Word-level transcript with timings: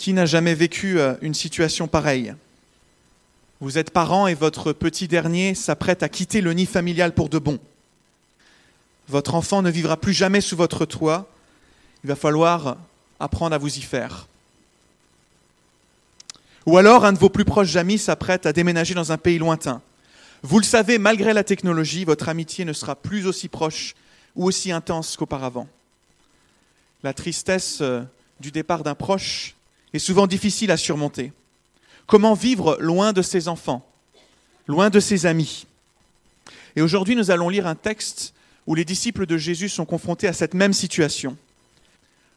Qui 0.00 0.14
n'a 0.14 0.24
jamais 0.24 0.54
vécu 0.54 0.98
euh, 0.98 1.12
une 1.20 1.34
situation 1.34 1.86
pareille? 1.86 2.34
Vous 3.60 3.76
êtes 3.76 3.90
parent 3.90 4.28
et 4.28 4.32
votre 4.32 4.72
petit 4.72 5.08
dernier 5.08 5.54
s'apprête 5.54 6.02
à 6.02 6.08
quitter 6.08 6.40
le 6.40 6.54
nid 6.54 6.64
familial 6.64 7.12
pour 7.12 7.28
de 7.28 7.38
bon. 7.38 7.58
Votre 9.08 9.34
enfant 9.34 9.60
ne 9.60 9.70
vivra 9.70 9.98
plus 9.98 10.14
jamais 10.14 10.40
sous 10.40 10.56
votre 10.56 10.86
toit. 10.86 11.28
Il 12.02 12.08
va 12.08 12.16
falloir 12.16 12.78
apprendre 13.20 13.54
à 13.54 13.58
vous 13.58 13.76
y 13.76 13.82
faire. 13.82 14.26
Ou 16.64 16.78
alors 16.78 17.04
un 17.04 17.12
de 17.12 17.18
vos 17.18 17.28
plus 17.28 17.44
proches 17.44 17.76
amis 17.76 17.98
s'apprête 17.98 18.46
à 18.46 18.54
déménager 18.54 18.94
dans 18.94 19.12
un 19.12 19.18
pays 19.18 19.38
lointain. 19.38 19.82
Vous 20.42 20.60
le 20.60 20.64
savez, 20.64 20.96
malgré 20.96 21.34
la 21.34 21.44
technologie, 21.44 22.06
votre 22.06 22.30
amitié 22.30 22.64
ne 22.64 22.72
sera 22.72 22.96
plus 22.96 23.26
aussi 23.26 23.48
proche 23.48 23.94
ou 24.34 24.46
aussi 24.46 24.72
intense 24.72 25.18
qu'auparavant. 25.18 25.68
La 27.02 27.12
tristesse 27.12 27.82
euh, 27.82 28.00
du 28.40 28.50
départ 28.50 28.82
d'un 28.82 28.94
proche 28.94 29.56
est 29.92 29.98
souvent 29.98 30.26
difficile 30.26 30.70
à 30.70 30.76
surmonter. 30.76 31.32
Comment 32.06 32.34
vivre 32.34 32.76
loin 32.80 33.12
de 33.12 33.22
ses 33.22 33.48
enfants, 33.48 33.86
loin 34.66 34.90
de 34.90 35.00
ses 35.00 35.26
amis? 35.26 35.66
Et 36.76 36.82
aujourd'hui, 36.82 37.16
nous 37.16 37.30
allons 37.30 37.48
lire 37.48 37.66
un 37.66 37.74
texte 37.74 38.34
où 38.66 38.74
les 38.74 38.84
disciples 38.84 39.26
de 39.26 39.36
Jésus 39.36 39.68
sont 39.68 39.84
confrontés 39.84 40.28
à 40.28 40.32
cette 40.32 40.54
même 40.54 40.72
situation. 40.72 41.36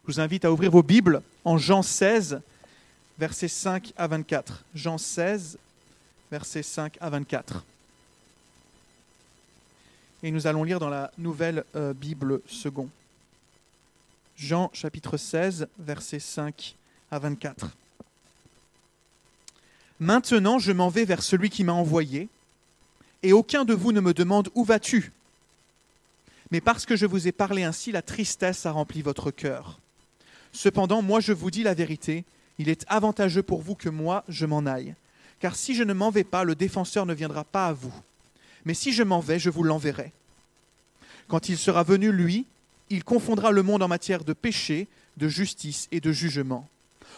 Je 0.05 0.14
vous 0.14 0.20
invite 0.20 0.45
à 0.45 0.52
ouvrir 0.52 0.72
vos 0.72 0.84
Bibles 0.84 1.22
en 1.45 1.58
Jean 1.58 1.81
16, 1.81 2.42
versets 3.20 3.48
5 3.48 3.94
à 3.95 4.08
24. 4.08 4.64
Jean 4.73 4.98
16, 4.98 5.58
versets 6.31 6.64
5 6.64 6.98
à 7.00 7.09
24. 7.09 7.64
Et 10.23 10.31
nous 10.31 10.48
allons 10.48 10.64
lire 10.64 10.80
dans 10.80 10.90
la 10.90 11.12
nouvelle 11.17 11.64
euh, 11.76 11.94
Bible 11.94 12.42
second. 12.48 12.90
Jean 14.36 14.70
chapitre 14.73 15.17
16, 15.17 15.67
versets 15.80 16.20
5 16.20 16.54
à 16.54 16.62
24. 16.62 16.83
Maintenant 19.99 20.59
je 20.59 20.72
m'en 20.72 20.89
vais 20.89 21.06
vers 21.06 21.23
celui 21.23 21.50
qui 21.50 21.64
m'a 21.64 21.73
envoyé, 21.73 22.30
et 23.22 23.33
aucun 23.33 23.64
de 23.66 23.73
vous 23.73 23.92
ne 23.92 24.02
me 24.02 24.14
demande 24.14 24.50
où 24.53 24.64
vas-tu 24.64 25.11
Mais 26.52 26.61
parce 26.61 26.86
que 26.86 26.95
je 26.95 27.05
vous 27.05 27.28
ai 27.28 27.31
parlé 27.31 27.64
ainsi, 27.64 27.92
la 27.92 28.02
tristesse 28.02 28.66
a 28.66 28.72
rempli 28.72 29.02
votre 29.02 29.31
cœur. 29.31 29.80
Cependant, 30.52 31.02
moi 31.02 31.20
je 31.20 31.33
vous 31.33 31.52
dis 31.52 31.64
la 31.64 31.73
vérité, 31.73 32.25
il 32.59 32.70
est 32.70 32.86
avantageux 32.88 33.44
pour 33.44 33.61
vous 33.61 33.75
que 33.75 33.89
moi 33.89 34.23
je 34.27 34.45
m'en 34.45 34.66
aille. 34.66 34.95
Car 35.39 35.55
si 35.55 35.75
je 35.75 35.83
ne 35.83 35.94
m'en 35.94 36.09
vais 36.09 36.23
pas, 36.23 36.44
le 36.44 36.55
défenseur 36.55 37.05
ne 37.05 37.14
viendra 37.14 37.44
pas 37.44 37.67
à 37.67 37.73
vous. 37.73 37.94
Mais 38.66 38.73
si 38.73 38.94
je 38.94 39.03
m'en 39.03 39.20
vais, 39.20 39.39
je 39.39 39.50
vous 39.50 39.64
l'enverrai. 39.64 40.14
Quand 41.27 41.50
il 41.50 41.58
sera 41.58 41.83
venu, 41.83 42.11
lui, 42.11 42.45
il 42.89 43.03
confondra 43.03 43.52
le 43.52 43.64
monde 43.64 43.83
en 43.83 43.88
matière 43.88 44.23
de 44.23 44.33
péché, 44.33 44.88
de 45.17 45.27
justice 45.27 45.88
et 45.92 46.00
de 46.00 46.11
jugement. 46.11 46.70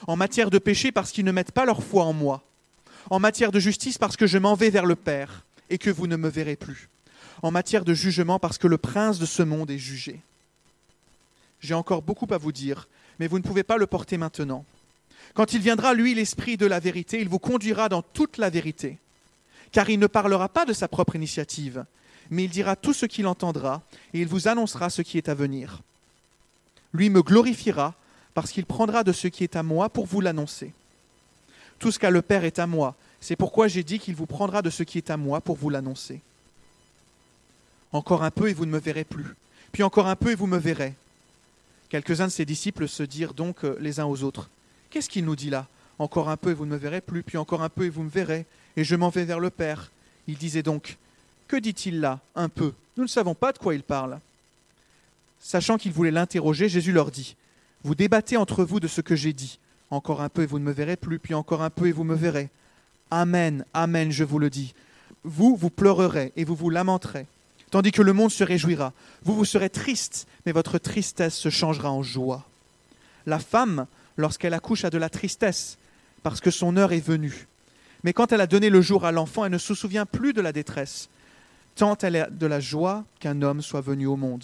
En 0.07 0.15
matière 0.15 0.49
de 0.49 0.59
péché 0.59 0.91
parce 0.91 1.11
qu'ils 1.11 1.25
ne 1.25 1.31
mettent 1.31 1.51
pas 1.51 1.65
leur 1.65 1.83
foi 1.83 2.03
en 2.03 2.13
moi. 2.13 2.43
En 3.09 3.19
matière 3.19 3.51
de 3.51 3.59
justice 3.59 3.97
parce 3.97 4.17
que 4.17 4.27
je 4.27 4.37
m'en 4.37 4.55
vais 4.55 4.69
vers 4.69 4.85
le 4.85 4.95
Père 4.95 5.45
et 5.69 5.77
que 5.77 5.89
vous 5.89 6.07
ne 6.07 6.15
me 6.15 6.29
verrez 6.29 6.55
plus. 6.55 6.89
En 7.41 7.51
matière 7.51 7.85
de 7.85 7.93
jugement 7.93 8.39
parce 8.39 8.57
que 8.57 8.67
le 8.67 8.77
prince 8.77 9.19
de 9.19 9.25
ce 9.25 9.43
monde 9.43 9.71
est 9.71 9.77
jugé. 9.77 10.21
J'ai 11.59 11.73
encore 11.73 12.01
beaucoup 12.01 12.27
à 12.31 12.37
vous 12.37 12.51
dire, 12.51 12.87
mais 13.19 13.27
vous 13.27 13.39
ne 13.39 13.43
pouvez 13.43 13.63
pas 13.63 13.77
le 13.77 13.87
porter 13.87 14.17
maintenant. 14.17 14.65
Quand 15.33 15.53
il 15.53 15.61
viendra, 15.61 15.93
lui, 15.93 16.13
l'Esprit 16.13 16.57
de 16.57 16.65
la 16.65 16.79
vérité, 16.79 17.19
il 17.19 17.27
vous 17.27 17.39
conduira 17.39 17.89
dans 17.89 18.01
toute 18.01 18.37
la 18.37 18.49
vérité. 18.49 18.97
Car 19.71 19.89
il 19.89 19.99
ne 19.99 20.07
parlera 20.07 20.47
pas 20.47 20.65
de 20.65 20.73
sa 20.73 20.87
propre 20.87 21.15
initiative, 21.15 21.85
mais 22.29 22.45
il 22.45 22.49
dira 22.49 22.75
tout 22.75 22.93
ce 22.93 23.05
qu'il 23.05 23.27
entendra, 23.27 23.81
et 24.13 24.21
il 24.21 24.27
vous 24.27 24.47
annoncera 24.47 24.89
ce 24.89 25.01
qui 25.01 25.17
est 25.17 25.29
à 25.29 25.33
venir. 25.33 25.81
Lui 26.93 27.09
me 27.09 27.21
glorifiera, 27.21 27.95
parce 28.35 28.51
qu'il 28.51 28.67
prendra 28.67 29.03
de 29.03 29.11
ce 29.11 29.27
qui 29.27 29.43
est 29.43 29.55
à 29.55 29.63
moi 29.63 29.89
pour 29.89 30.05
vous 30.05 30.21
l'annoncer. 30.21 30.71
Tout 31.79 31.91
ce 31.91 31.97
qu'a 31.97 32.11
le 32.11 32.21
Père 32.21 32.43
est 32.43 32.59
à 32.59 32.67
moi, 32.67 32.93
c'est 33.19 33.35
pourquoi 33.35 33.67
j'ai 33.67 33.83
dit 33.83 33.97
qu'il 33.97 34.15
vous 34.15 34.27
prendra 34.27 34.61
de 34.61 34.69
ce 34.69 34.83
qui 34.83 34.99
est 34.99 35.09
à 35.09 35.17
moi 35.17 35.41
pour 35.41 35.55
vous 35.55 35.71
l'annoncer. 35.71 36.21
Encore 37.91 38.23
un 38.23 38.31
peu 38.31 38.49
et 38.49 38.53
vous 38.53 38.67
ne 38.67 38.71
me 38.71 38.77
verrez 38.77 39.05
plus, 39.05 39.35
puis 39.71 39.81
encore 39.81 40.07
un 40.07 40.15
peu 40.15 40.31
et 40.31 40.35
vous 40.35 40.47
me 40.47 40.59
verrez. 40.59 40.93
Quelques-uns 41.89 42.27
de 42.27 42.31
ses 42.31 42.45
disciples 42.45 42.87
se 42.87 43.03
dirent 43.03 43.33
donc 43.33 43.63
euh, 43.63 43.77
les 43.79 43.99
uns 43.99 44.05
aux 44.05 44.21
autres, 44.23 44.49
Qu'est-ce 44.95 45.09
qu'il 45.09 45.25
nous 45.25 45.35
dit 45.35 45.49
là? 45.49 45.67
Encore 45.99 46.29
un 46.29 46.37
peu 46.37 46.51
et 46.51 46.53
vous 46.53 46.65
ne 46.65 46.71
me 46.71 46.77
verrez 46.77 47.01
plus, 47.01 47.21
puis 47.21 47.37
encore 47.37 47.61
un 47.61 47.67
peu 47.67 47.83
et 47.85 47.89
vous 47.89 48.03
me 48.03 48.09
verrez, 48.09 48.45
et 48.77 48.85
je 48.85 48.95
m'en 48.95 49.09
vais 49.09 49.25
vers 49.25 49.41
le 49.41 49.49
Père. 49.49 49.91
Il 50.25 50.37
disait 50.37 50.63
donc, 50.63 50.97
que 51.49 51.57
dit-il 51.57 51.99
là 51.99 52.19
Un 52.33 52.47
peu? 52.47 52.73
Nous 52.95 53.03
ne 53.03 53.09
savons 53.09 53.35
pas 53.35 53.51
de 53.51 53.57
quoi 53.57 53.75
il 53.75 53.83
parle. 53.83 54.19
Sachant 55.41 55.77
qu'il 55.77 55.91
voulait 55.91 56.11
l'interroger, 56.11 56.69
Jésus 56.69 56.93
leur 56.93 57.11
dit, 57.11 57.35
Vous 57.85 57.93
débattez 57.93 58.35
entre 58.35 58.63
vous 58.63 58.79
de 58.79 58.87
ce 58.87 58.99
que 58.99 59.15
j'ai 59.15 59.31
dit. 59.31 59.59
Encore 59.91 60.21
un 60.21 60.29
peu 60.29 60.41
et 60.41 60.47
vous 60.47 60.57
ne 60.57 60.63
me 60.63 60.71
verrez 60.71 60.95
plus, 60.95 61.19
puis 61.19 61.35
encore 61.35 61.61
un 61.61 61.69
peu 61.69 61.85
et 61.85 61.91
vous 61.91 62.03
me 62.03 62.15
verrez. 62.15 62.49
Amen, 63.11 63.63
Amen, 63.75 64.11
je 64.11 64.23
vous 64.23 64.39
le 64.39 64.49
dis. 64.49 64.73
Vous, 65.23 65.55
vous 65.55 65.69
pleurerez 65.69 66.33
et 66.35 66.45
vous 66.45 66.55
vous 66.55 66.71
lamenterez, 66.71 67.27
tandis 67.69 67.91
que 67.91 68.01
le 68.01 68.11
monde 68.11 68.31
se 68.31 68.43
réjouira. 68.43 68.91
Vous, 69.21 69.35
vous 69.35 69.45
serez 69.45 69.69
triste, 69.69 70.25
mais 70.47 70.51
votre 70.51 70.79
tristesse 70.79 71.35
se 71.35 71.49
changera 71.49 71.91
en 71.91 72.01
joie. 72.01 72.43
La 73.27 73.37
femme, 73.37 73.85
lorsqu'elle 74.17 74.55
accouche, 74.55 74.83
a 74.83 74.89
de 74.89 74.97
la 74.97 75.09
tristesse, 75.09 75.77
parce 76.23 76.41
que 76.41 76.49
son 76.49 76.77
heure 76.77 76.91
est 76.91 77.05
venue. 77.05 77.45
Mais 78.03 78.13
quand 78.13 78.31
elle 78.31 78.41
a 78.41 78.47
donné 78.47 78.71
le 78.71 78.81
jour 78.81 79.05
à 79.05 79.11
l'enfant, 79.11 79.45
elle 79.45 79.51
ne 79.51 79.59
se 79.59 79.75
souvient 79.75 80.07
plus 80.07 80.33
de 80.33 80.41
la 80.41 80.53
détresse, 80.53 81.07
tant 81.75 81.95
elle 82.01 82.15
a 82.15 82.29
de 82.31 82.47
la 82.47 82.59
joie 82.59 83.03
qu'un 83.19 83.43
homme 83.43 83.61
soit 83.61 83.81
venu 83.81 84.07
au 84.07 84.15
monde. 84.15 84.43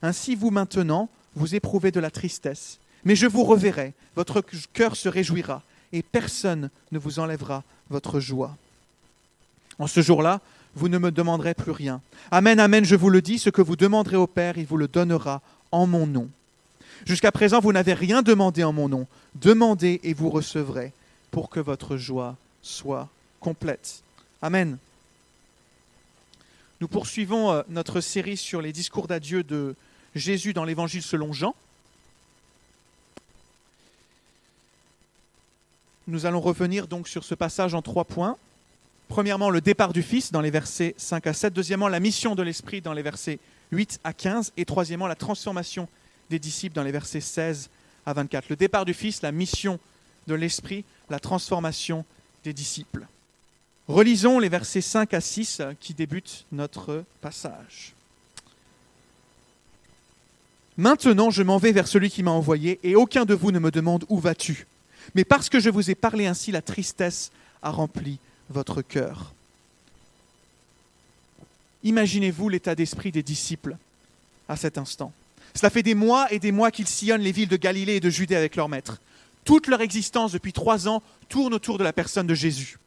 Ainsi, 0.00 0.34
vous 0.34 0.50
maintenant, 0.50 1.10
vous 1.36 1.54
éprouvez 1.54 1.90
de 1.90 2.00
la 2.00 2.10
tristesse, 2.10 2.78
mais 3.04 3.16
je 3.16 3.26
vous 3.26 3.44
reverrai, 3.44 3.92
votre 4.16 4.42
cœur 4.72 4.96
se 4.96 5.08
réjouira, 5.08 5.62
et 5.92 6.02
personne 6.02 6.70
ne 6.92 6.98
vous 6.98 7.18
enlèvera 7.18 7.62
votre 7.90 8.20
joie. 8.20 8.56
En 9.78 9.86
ce 9.86 10.02
jour-là, 10.02 10.40
vous 10.74 10.88
ne 10.88 10.98
me 10.98 11.10
demanderez 11.10 11.54
plus 11.54 11.70
rien. 11.70 12.00
Amen, 12.30 12.58
amen, 12.58 12.84
je 12.84 12.96
vous 12.96 13.10
le 13.10 13.22
dis, 13.22 13.38
ce 13.38 13.50
que 13.50 13.62
vous 13.62 13.76
demanderez 13.76 14.16
au 14.16 14.26
Père, 14.26 14.58
il 14.58 14.66
vous 14.66 14.76
le 14.76 14.88
donnera 14.88 15.40
en 15.70 15.86
mon 15.86 16.06
nom. 16.06 16.28
Jusqu'à 17.04 17.32
présent, 17.32 17.60
vous 17.60 17.72
n'avez 17.72 17.94
rien 17.94 18.22
demandé 18.22 18.64
en 18.64 18.72
mon 18.72 18.88
nom. 18.88 19.06
Demandez 19.34 20.00
et 20.04 20.14
vous 20.14 20.30
recevrez, 20.30 20.92
pour 21.30 21.50
que 21.50 21.60
votre 21.60 21.96
joie 21.96 22.36
soit 22.62 23.08
complète. 23.40 24.02
Amen. 24.40 24.78
Nous 26.80 26.88
poursuivons 26.88 27.50
euh, 27.50 27.62
notre 27.68 28.00
série 28.00 28.36
sur 28.36 28.60
les 28.60 28.72
discours 28.72 29.06
d'adieu 29.06 29.42
de 29.42 29.74
Jésus 30.14 30.52
dans 30.52 30.64
l'Évangile 30.64 31.02
selon 31.02 31.32
Jean. 31.32 31.54
Nous 36.06 36.26
allons 36.26 36.40
revenir 36.40 36.86
donc 36.86 37.08
sur 37.08 37.24
ce 37.24 37.34
passage 37.34 37.74
en 37.74 37.82
trois 37.82 38.04
points. 38.04 38.36
Premièrement, 39.08 39.50
le 39.50 39.60
départ 39.60 39.92
du 39.92 40.02
Fils 40.02 40.32
dans 40.32 40.40
les 40.40 40.50
versets 40.50 40.94
5 40.98 41.26
à 41.26 41.32
7. 41.32 41.52
Deuxièmement, 41.52 41.88
la 41.88 42.00
mission 42.00 42.34
de 42.34 42.42
l'Esprit 42.42 42.80
dans 42.80 42.92
les 42.92 43.02
versets 43.02 43.38
8 43.72 44.00
à 44.04 44.12
15. 44.12 44.52
Et 44.56 44.64
troisièmement, 44.64 45.06
la 45.06 45.14
transformation 45.14 45.88
des 46.30 46.38
disciples 46.38 46.74
dans 46.74 46.82
les 46.82 46.92
versets 46.92 47.20
16 47.20 47.70
à 48.06 48.12
24. 48.12 48.50
Le 48.50 48.56
départ 48.56 48.84
du 48.84 48.92
Fils, 48.92 49.22
la 49.22 49.32
mission 49.32 49.78
de 50.26 50.34
l'Esprit, 50.34 50.84
la 51.10 51.20
transformation 51.20 52.04
des 52.44 52.52
disciples. 52.52 53.06
Relisons 53.88 54.38
les 54.38 54.48
versets 54.48 54.80
5 54.80 55.12
à 55.14 55.20
6 55.20 55.62
qui 55.80 55.94
débutent 55.94 56.44
notre 56.52 57.04
passage. 57.20 57.93
Maintenant 60.76 61.30
je 61.30 61.42
m'en 61.42 61.58
vais 61.58 61.72
vers 61.72 61.86
celui 61.86 62.10
qui 62.10 62.22
m'a 62.22 62.32
envoyé, 62.32 62.80
et 62.82 62.96
aucun 62.96 63.24
de 63.24 63.34
vous 63.34 63.52
ne 63.52 63.58
me 63.58 63.70
demande 63.70 64.04
où 64.08 64.18
vas-tu. 64.18 64.66
Mais 65.14 65.24
parce 65.24 65.48
que 65.48 65.60
je 65.60 65.70
vous 65.70 65.90
ai 65.90 65.94
parlé 65.94 66.26
ainsi, 66.26 66.50
la 66.50 66.62
tristesse 66.62 67.30
a 67.62 67.70
rempli 67.70 68.18
votre 68.50 68.82
cœur. 68.82 69.32
Imaginez-vous 71.82 72.48
l'état 72.48 72.74
d'esprit 72.74 73.12
des 73.12 73.22
disciples 73.22 73.76
à 74.48 74.56
cet 74.56 74.78
instant. 74.78 75.12
Cela 75.54 75.70
fait 75.70 75.82
des 75.82 75.94
mois 75.94 76.32
et 76.32 76.38
des 76.38 76.50
mois 76.50 76.70
qu'ils 76.70 76.88
sillonnent 76.88 77.20
les 77.20 77.32
villes 77.32 77.48
de 77.48 77.56
Galilée 77.56 77.96
et 77.96 78.00
de 78.00 78.10
Judée 78.10 78.36
avec 78.36 78.56
leur 78.56 78.68
maître. 78.68 79.00
Toute 79.44 79.66
leur 79.66 79.82
existence 79.82 80.32
depuis 80.32 80.52
trois 80.52 80.88
ans 80.88 81.02
tourne 81.28 81.54
autour 81.54 81.78
de 81.78 81.84
la 81.84 81.92
personne 81.92 82.26
de 82.26 82.34
Jésus. 82.34 82.78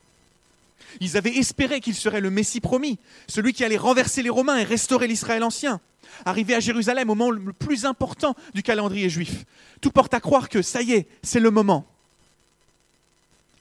Ils 1.00 1.16
avaient 1.16 1.38
espéré 1.38 1.80
qu'il 1.80 1.96
serait 1.96 2.22
le 2.22 2.32
Messie 2.32 2.60
promis, 2.60 2.98
celui 3.28 3.54
qui 3.54 3.64
allait 3.64 3.78
renverser 3.78 4.24
les 4.24 4.30
Romains 4.30 4.58
et 4.58 4.64
restaurer 4.64 5.08
l'Israël 5.08 5.44
ancien. 5.44 5.80
Arrivé 6.26 6.56
à 6.56 6.60
Jérusalem 6.60 7.10
au 7.10 7.16
moment 7.16 7.32
le 7.32 7.54
plus 7.54 7.86
important 7.86 8.36
du 8.54 8.64
calendrier 8.64 9.10
juif. 9.10 9.46
Tout 9.82 9.92
porte 9.92 10.14
à 10.14 10.20
croire 10.20 10.50
que 10.50 10.62
ça 10.62 10.82
y 10.82 10.94
est, 10.94 11.08
c'est 11.22 11.40
le 11.40 11.52
moment. 11.52 11.86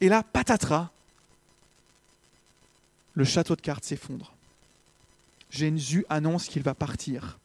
Et 0.01 0.09
là, 0.09 0.23
patatras, 0.23 0.91
le 3.15 3.25
château 3.25 3.57
de 3.57 3.61
cartes 3.61 3.85
s'effondre. 3.85 4.33
Jésus 5.51 6.05
annonce 6.09 6.49
qu'il 6.49 6.63
va 6.63 6.75
partir. 6.75 7.39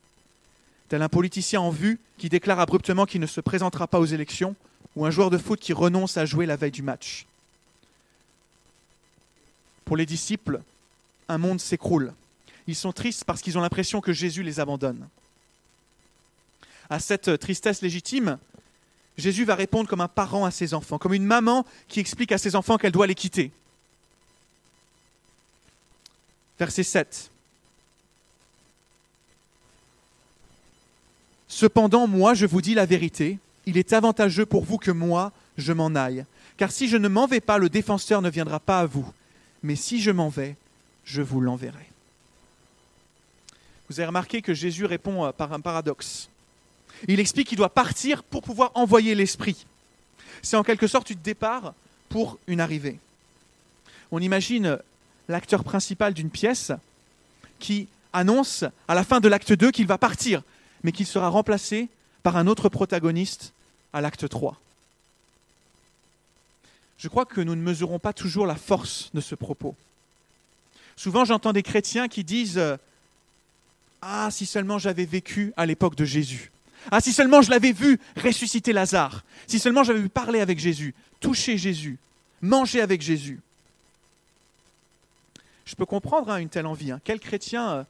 Tel 0.90 1.02
un 1.02 1.10
politicien 1.10 1.62
en 1.62 1.70
vue 1.70 2.00
qui 2.18 2.28
déclare 2.28 2.60
abruptement 2.60 3.06
qu'il 3.06 3.22
ne 3.22 3.28
se 3.28 3.40
présentera 3.40 3.88
pas 3.88 4.00
aux 4.00 4.06
élections, 4.06 4.56
ou 4.96 5.06
un 5.06 5.12
joueur 5.12 5.30
de 5.30 5.38
foot 5.38 5.60
qui 5.60 5.72
renonce 5.72 6.18
à 6.18 6.26
jouer 6.26 6.46
la 6.46 6.58
veille 6.58 6.72
du 6.72 6.82
match. 6.82 7.26
Pour 9.86 9.96
les 9.96 10.06
disciples, 10.06 10.62
un 11.30 11.38
monde 11.38 11.62
s'écroule. 11.62 12.14
Ils 12.68 12.76
sont 12.76 12.92
tristes 12.92 13.24
parce 13.26 13.42
qu'ils 13.42 13.58
ont 13.58 13.62
l'impression 13.62 14.02
que 14.02 14.14
Jésus 14.14 14.44
les 14.44 14.60
abandonne. 14.60 15.08
À 16.90 17.00
cette 17.00 17.40
tristesse 17.40 17.82
légitime 17.82 18.38
Jésus 19.18 19.46
va 19.46 19.56
répondre 19.56 19.88
comme 19.90 20.02
un 20.02 20.08
parent 20.08 20.46
à 20.46 20.52
ses 20.52 20.74
enfants, 20.74 20.98
comme 20.98 21.14
une 21.14 21.26
maman 21.26 21.66
qui 21.88 22.00
explique 22.00 22.32
à 22.32 22.38
ses 22.38 22.56
enfants 22.56 22.78
qu'elle 22.78 22.92
doit 22.92 23.08
les 23.08 23.16
quitter. 23.16 23.52
Verset 26.58 26.84
7. 26.84 27.32
Cependant, 31.48 32.08
moi, 32.08 32.34
je 32.34 32.46
vous 32.46 32.62
dis 32.62 32.74
la 32.74 32.86
vérité, 32.86 33.38
il 33.66 33.78
est 33.78 33.94
avantageux 33.94 34.46
pour 34.46 34.64
vous 34.64 34.78
que 34.78 34.92
moi, 34.92 35.32
je 35.58 35.74
m'en 35.74 35.94
aille. 35.96 36.26
Car 36.58 36.72
si 36.72 36.88
je 36.88 36.98
ne 36.98 37.08
m'en 37.08 37.28
vais 37.28 37.42
pas, 37.42 37.58
le 37.58 37.70
défenseur 37.70 38.22
ne 38.22 38.30
viendra 38.30 38.60
pas 38.60 38.80
à 38.80 38.86
vous. 38.86 39.08
Mais 39.62 39.76
si 39.76 40.02
je 40.02 40.12
m'en 40.12 40.30
vais, 40.30 40.56
je 41.04 41.22
vous 41.22 41.42
l'enverrai. 41.42 41.91
Vous 43.92 44.00
avez 44.00 44.08
remarqué 44.08 44.42
que 44.42 44.54
Jésus 44.54 44.86
répond 44.86 45.26
euh, 45.26 45.32
par 45.34 45.52
un 45.52 45.60
paradoxe. 45.60 46.30
Il 47.10 47.20
explique 47.20 47.50
qu'il 47.50 47.58
doit 47.58 47.74
partir 47.74 48.24
pour 48.24 48.42
pouvoir 48.42 48.72
envoyer 48.74 49.16
l'Esprit. 49.16 49.66
C'est 50.42 50.56
en 50.56 50.64
quelque 50.64 50.88
sorte 50.88 51.10
une 51.10 51.20
départ 51.20 51.74
pour 52.08 52.40
une 52.48 52.62
arrivée. 52.62 53.00
On 54.14 54.22
imagine 54.22 54.80
l'acteur 55.28 55.66
principal 55.66 56.14
d'une 56.14 56.30
pièce 56.30 56.72
qui 57.60 57.90
annonce 58.14 58.64
à 58.88 58.96
la 58.96 59.04
fin 59.04 59.20
de 59.20 59.28
l'acte 59.28 59.52
2 59.52 59.72
qu'il 59.72 59.88
va 59.88 59.98
partir, 59.98 60.42
mais 60.84 60.94
qu'il 60.94 61.06
sera 61.06 61.28
remplacé 61.28 61.90
par 62.24 62.38
un 62.38 62.48
autre 62.48 62.70
protagoniste 62.70 63.52
à 63.92 64.00
l'acte 64.00 64.30
3. 64.30 64.58
Je 66.98 67.10
crois 67.10 67.26
que 67.26 67.42
nous 67.42 67.56
ne 67.56 67.62
mesurons 67.62 68.00
pas 68.00 68.14
toujours 68.14 68.48
la 68.48 68.56
force 68.56 69.10
de 69.14 69.20
ce 69.20 69.36
propos. 69.36 69.76
Souvent 70.96 71.26
j'entends 71.26 71.52
des 71.52 71.64
chrétiens 71.64 72.08
qui 72.08 72.24
disent⁇ 72.24 72.58
Ah, 74.02 74.30
si 74.32 74.46
seulement 74.46 74.80
j'avais 74.80 75.06
vécu 75.06 75.54
à 75.58 75.66
l'époque 75.66 75.96
de 75.96 76.06
Jésus⁇ 76.06 76.52
ah, 76.90 77.00
si 77.00 77.14
seulement 77.14 77.42
je 77.42 77.52
l'avais 77.52 77.74
vu 77.74 78.00
ressusciter 78.16 78.74
Lazare, 78.74 79.24
si 79.46 79.60
seulement 79.60 79.84
j'avais 79.84 80.00
vu 80.02 80.10
parler 80.10 80.40
avec 80.40 80.58
Jésus, 80.58 80.96
toucher 81.20 81.58
Jésus, 81.58 82.00
manger 82.42 82.82
avec 82.82 83.02
Jésus. 83.02 83.40
Je 85.66 85.76
peux 85.76 85.86
comprendre 85.86 86.32
hein, 86.32 86.38
une 86.38 86.50
telle 86.50 86.66
envie. 86.66 86.92
Hein. 86.92 87.00
Quel 87.04 87.20
chrétien 87.20 87.72
euh, 87.72 87.84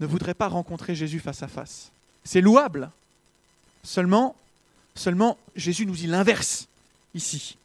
ne 0.00 0.06
voudrait 0.06 0.34
pas 0.34 0.48
rencontrer 0.48 0.94
Jésus 0.94 1.20
face 1.20 1.42
à 1.42 1.48
face? 1.48 1.90
C'est 2.24 2.40
louable. 2.40 2.90
Seulement, 3.84 4.36
seulement 4.94 5.36
Jésus 5.54 5.84
nous 5.86 5.94
dit 5.94 6.06
l'inverse 6.06 6.68
ici. 7.14 7.56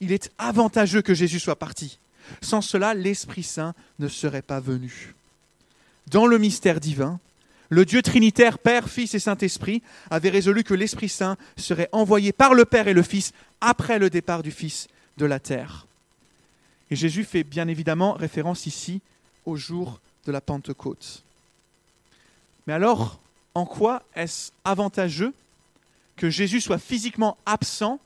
Il 0.00 0.12
est 0.12 0.30
avantageux 0.38 1.02
que 1.02 1.14
Jésus 1.14 1.40
soit 1.40 1.58
parti. 1.58 1.98
Sans 2.42 2.60
cela, 2.60 2.94
l'Esprit 2.94 3.42
Saint 3.42 3.74
ne 3.98 4.08
serait 4.08 4.42
pas 4.42 4.60
venu. 4.60 5.14
Dans 6.10 6.26
le 6.26 6.38
mystère 6.38 6.80
divin, 6.80 7.20
le 7.68 7.84
Dieu 7.84 8.02
trinitaire, 8.02 8.58
Père, 8.58 8.88
Fils 8.88 9.14
et 9.14 9.20
Saint-Esprit, 9.20 9.80
avait 10.10 10.28
résolu 10.28 10.64
que 10.64 10.74
l'Esprit 10.74 11.08
Saint 11.08 11.36
serait 11.56 11.88
envoyé 11.92 12.32
par 12.32 12.52
le 12.52 12.64
Père 12.64 12.88
et 12.88 12.94
le 12.94 13.04
Fils 13.04 13.32
après 13.60 14.00
le 14.00 14.10
départ 14.10 14.42
du 14.42 14.50
Fils 14.50 14.88
de 15.18 15.24
la 15.24 15.38
terre. 15.38 15.86
Et 16.90 16.96
Jésus 16.96 17.22
fait 17.22 17.44
bien 17.44 17.68
évidemment 17.68 18.14
référence 18.14 18.66
ici 18.66 19.00
au 19.46 19.54
jour 19.54 20.00
de 20.26 20.32
la 20.32 20.40
Pentecôte. 20.40 21.22
Mais 22.66 22.72
alors, 22.72 23.20
en 23.54 23.64
quoi 23.64 24.02
est-ce 24.16 24.50
avantageux 24.64 25.32
que 26.16 26.28
Jésus 26.28 26.60
soit 26.60 26.78
physiquement 26.78 27.36
absent 27.46 28.00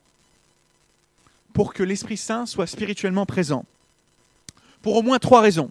pour 1.55 1.73
que 1.73 1.83
l'Esprit 1.83 2.19
Saint 2.19 2.45
soit 2.45 2.67
spirituellement 2.67 3.25
présent? 3.25 3.65
Pour 4.83 4.97
au 4.97 5.03
moins 5.03 5.19
trois 5.19 5.41
raisons. 5.41 5.71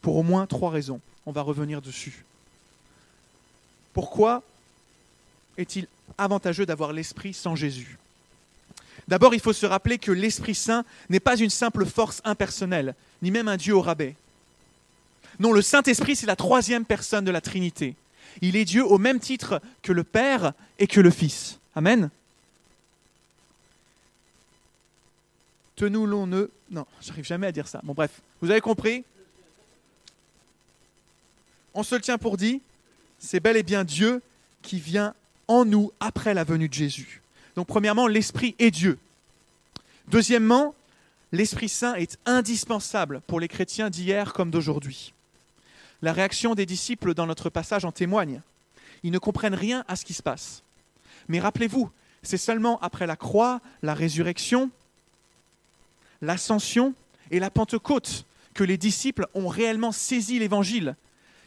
Pour 0.00 0.16
au 0.16 0.22
moins 0.22 0.46
trois 0.46 0.70
raisons. 0.70 1.00
On 1.26 1.32
va 1.32 1.42
revenir 1.42 1.82
dessus. 1.82 2.24
Pourquoi 3.92 4.42
est-il 5.58 5.86
avantageux 6.18 6.66
d'avoir 6.66 6.92
l'Esprit 6.92 7.34
sans 7.34 7.56
Jésus? 7.56 7.98
D'abord, 9.08 9.34
il 9.34 9.40
faut 9.40 9.52
se 9.52 9.66
rappeler 9.66 9.98
que 9.98 10.12
l'Esprit 10.12 10.54
Saint 10.54 10.84
n'est 11.08 11.20
pas 11.20 11.36
une 11.36 11.50
simple 11.50 11.84
force 11.84 12.20
impersonnelle, 12.24 12.94
ni 13.22 13.30
même 13.30 13.48
un 13.48 13.56
Dieu 13.56 13.74
au 13.74 13.80
rabais. 13.80 14.14
Non, 15.38 15.52
le 15.52 15.62
Saint-Esprit, 15.62 16.16
c'est 16.16 16.26
la 16.26 16.36
troisième 16.36 16.84
personne 16.84 17.24
de 17.24 17.30
la 17.30 17.40
Trinité. 17.40 17.94
Il 18.42 18.56
est 18.56 18.64
Dieu 18.64 18.84
au 18.84 18.98
même 18.98 19.18
titre 19.18 19.60
que 19.82 19.92
le 19.92 20.04
Père 20.04 20.52
et 20.78 20.86
que 20.86 21.00
le 21.00 21.10
Fils. 21.10 21.58
Amen. 21.74 22.10
Tenons-le. 25.76 26.50
Non, 26.70 26.86
j'arrive 27.00 27.24
jamais 27.24 27.46
à 27.46 27.52
dire 27.52 27.66
ça. 27.66 27.80
Bon, 27.82 27.94
bref, 27.94 28.20
vous 28.40 28.50
avez 28.50 28.60
compris? 28.60 29.02
On 31.74 31.82
se 31.82 31.94
le 31.94 32.00
tient 32.00 32.18
pour 32.18 32.36
dit 32.36 32.60
c'est 33.18 33.40
bel 33.40 33.56
et 33.56 33.62
bien 33.62 33.84
Dieu 33.84 34.22
qui 34.62 34.80
vient 34.80 35.14
en 35.46 35.64
nous 35.64 35.92
après 36.00 36.34
la 36.34 36.44
venue 36.44 36.68
de 36.68 36.74
Jésus. 36.74 37.22
Donc 37.54 37.66
premièrement, 37.66 38.06
l'Esprit 38.06 38.54
est 38.58 38.70
Dieu. 38.70 38.98
Deuxièmement, 40.08 40.74
l'Esprit 41.32 41.68
Saint 41.68 41.94
est 41.94 42.18
indispensable 42.26 43.20
pour 43.26 43.38
les 43.38 43.48
chrétiens 43.48 43.90
d'hier 43.90 44.32
comme 44.32 44.50
d'aujourd'hui. 44.50 45.12
La 46.02 46.12
réaction 46.12 46.54
des 46.54 46.66
disciples 46.66 47.14
dans 47.14 47.26
notre 47.26 47.50
passage 47.50 47.84
en 47.84 47.92
témoigne. 47.92 48.40
Ils 49.02 49.12
ne 49.12 49.18
comprennent 49.18 49.54
rien 49.54 49.84
à 49.86 49.96
ce 49.96 50.04
qui 50.04 50.14
se 50.14 50.22
passe. 50.22 50.62
Mais 51.28 51.40
rappelez-vous, 51.40 51.90
c'est 52.22 52.38
seulement 52.38 52.80
après 52.80 53.06
la 53.06 53.16
croix, 53.16 53.60
la 53.82 53.94
résurrection, 53.94 54.70
l'ascension 56.22 56.94
et 57.30 57.38
la 57.38 57.50
Pentecôte 57.50 58.24
que 58.54 58.64
les 58.64 58.78
disciples 58.78 59.26
ont 59.34 59.48
réellement 59.48 59.92
saisi 59.92 60.38
l'Évangile 60.38 60.96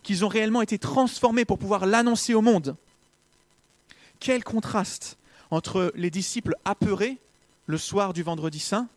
qu'ils 0.03 0.25
ont 0.25 0.29
réellement 0.29 0.61
été 0.61 0.77
transformés 0.77 1.45
pour 1.45 1.57
pouvoir 1.57 1.85
l'annoncer 1.85 2.33
au 2.33 2.41
monde. 2.41 2.75
Quel 4.19 4.43
contraste 4.43 5.17
entre 5.49 5.91
les 5.95 6.09
disciples 6.09 6.55
apeurés 6.65 7.17
le 7.65 7.77
soir 7.77 8.13
du 8.13 8.23
vendredi 8.23 8.59
saint 8.59 8.87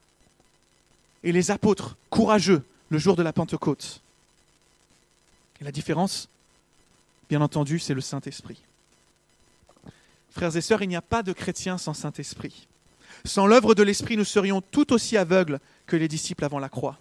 et 1.23 1.33
les 1.33 1.51
apôtres 1.51 1.97
courageux 2.11 2.63
le 2.89 2.99
jour 2.99 3.17
de 3.17 3.23
la 3.23 3.33
Pentecôte. 3.33 4.01
Et 5.61 5.65
la 5.65 5.73
différence, 5.73 6.29
bien 7.29 7.41
entendu, 7.41 7.79
c'est 7.79 7.95
le 7.95 8.01
Saint-Esprit. 8.01 8.63
Frères 10.31 10.57
et 10.57 10.61
sœurs, 10.61 10.83
il 10.83 10.89
n'y 10.89 10.97
a 10.97 11.03
pas 11.03 11.23
de 11.23 11.33
chrétiens 11.33 11.79
sans 11.79 11.95
Saint-Esprit. 11.95 12.67
Sans 13.25 13.47
l'œuvre 13.47 13.75
de 13.75 13.83
l'Esprit, 13.83 14.17
nous 14.17 14.25
serions 14.25 14.61
tout 14.61 14.93
aussi 14.93 15.17
aveugles 15.17 15.61
que 15.87 15.97
les 15.97 16.09
disciples 16.09 16.45
avant 16.45 16.59
la 16.59 16.69
croix. 16.69 16.99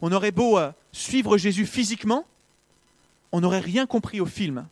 On 0.00 0.12
aurait 0.12 0.32
beau 0.32 0.58
euh, 0.58 0.72
suivre 0.90 1.38
Jésus 1.38 1.64
physiquement, 1.64 2.26
on 3.32 3.40
n'aurait 3.40 3.60
rien 3.60 3.86
compris 3.86 4.20
au 4.20 4.26
film. 4.26 4.66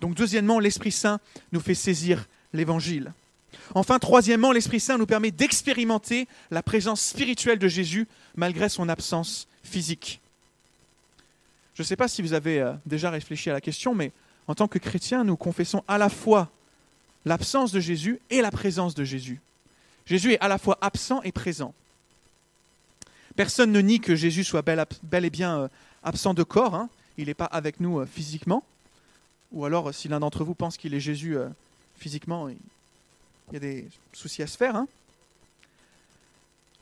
Donc 0.00 0.14
deuxièmement, 0.14 0.58
l'Esprit 0.58 0.92
Saint 0.92 1.20
nous 1.52 1.60
fait 1.60 1.74
saisir 1.74 2.26
l'Évangile. 2.52 3.12
Enfin, 3.74 3.98
troisièmement, 3.98 4.52
l'Esprit 4.52 4.80
Saint 4.80 4.98
nous 4.98 5.06
permet 5.06 5.30
d'expérimenter 5.30 6.26
la 6.50 6.62
présence 6.62 7.00
spirituelle 7.00 7.58
de 7.58 7.68
Jésus 7.68 8.06
malgré 8.36 8.68
son 8.68 8.88
absence 8.88 9.46
physique. 9.62 10.20
Je 11.74 11.82
ne 11.82 11.86
sais 11.86 11.96
pas 11.96 12.08
si 12.08 12.22
vous 12.22 12.32
avez 12.32 12.60
euh, 12.60 12.72
déjà 12.86 13.10
réfléchi 13.10 13.50
à 13.50 13.52
la 13.52 13.60
question, 13.60 13.94
mais 13.94 14.12
en 14.46 14.54
tant 14.54 14.68
que 14.68 14.78
chrétiens, 14.78 15.24
nous 15.24 15.36
confessons 15.36 15.82
à 15.88 15.98
la 15.98 16.08
fois 16.08 16.50
l'absence 17.24 17.72
de 17.72 17.80
Jésus 17.80 18.20
et 18.30 18.42
la 18.42 18.50
présence 18.50 18.94
de 18.94 19.04
Jésus. 19.04 19.40
Jésus 20.06 20.32
est 20.32 20.40
à 20.40 20.48
la 20.48 20.58
fois 20.58 20.78
absent 20.80 21.22
et 21.22 21.32
présent. 21.32 21.74
Personne 23.36 23.72
ne 23.72 23.80
nie 23.80 24.00
que 24.00 24.14
Jésus 24.14 24.44
soit 24.44 24.62
bel, 24.62 25.24
et 25.24 25.30
bien 25.30 25.58
euh, 25.58 25.68
absent 26.04 26.34
de 26.34 26.42
corps, 26.42 26.74
hein. 26.74 26.88
il 27.18 27.26
n'est 27.26 27.34
pas 27.34 27.46
avec 27.46 27.80
nous 27.80 28.00
euh, 28.00 28.06
physiquement. 28.06 28.62
Ou 29.52 29.64
alors, 29.64 29.92
si 29.94 30.08
l'un 30.08 30.20
d'entre 30.20 30.44
vous 30.44 30.54
pense 30.54 30.76
qu'il 30.76 30.94
est 30.94 31.00
Jésus 31.00 31.36
euh, 31.36 31.48
physiquement, 31.96 32.48
il 32.48 32.56
y 33.52 33.56
a 33.56 33.60
des 33.60 33.88
soucis 34.12 34.42
à 34.42 34.46
se 34.46 34.56
faire. 34.56 34.76
Hein. 34.76 34.86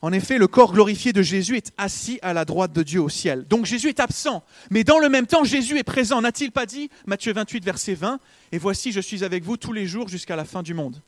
En 0.03 0.11
effet, 0.11 0.37
le 0.37 0.47
corps 0.47 0.73
glorifié 0.73 1.13
de 1.13 1.21
Jésus 1.21 1.55
est 1.55 1.71
assis 1.77 2.19
à 2.21 2.33
la 2.33 2.43
droite 2.43 2.73
de 2.73 2.83
Dieu 2.83 3.01
au 3.01 3.07
ciel. 3.07 3.45
Donc 3.47 3.65
Jésus 3.65 3.87
est 3.87 4.01
absent, 4.01 4.43
mais 4.69 4.83
dans 4.83 4.99
le 4.99 5.07
même 5.07 5.27
temps, 5.27 5.45
Jésus 5.45 5.77
est 5.77 5.83
présent. 5.83 6.21
N'a-t-il 6.21 6.51
pas 6.51 6.65
dit, 6.65 6.89
Matthieu 7.05 7.31
28, 7.31 7.63
verset 7.63 7.93
20, 7.93 8.19
Et 8.51 8.57
voici, 8.57 8.91
je 8.91 8.99
suis 8.99 9.23
avec 9.23 9.43
vous 9.43 9.55
tous 9.55 9.71
les 9.71 9.87
jours 9.87 10.09
jusqu'à 10.09 10.35
la 10.35 10.43
fin 10.43 10.61
du 10.61 10.73
monde 10.73 10.99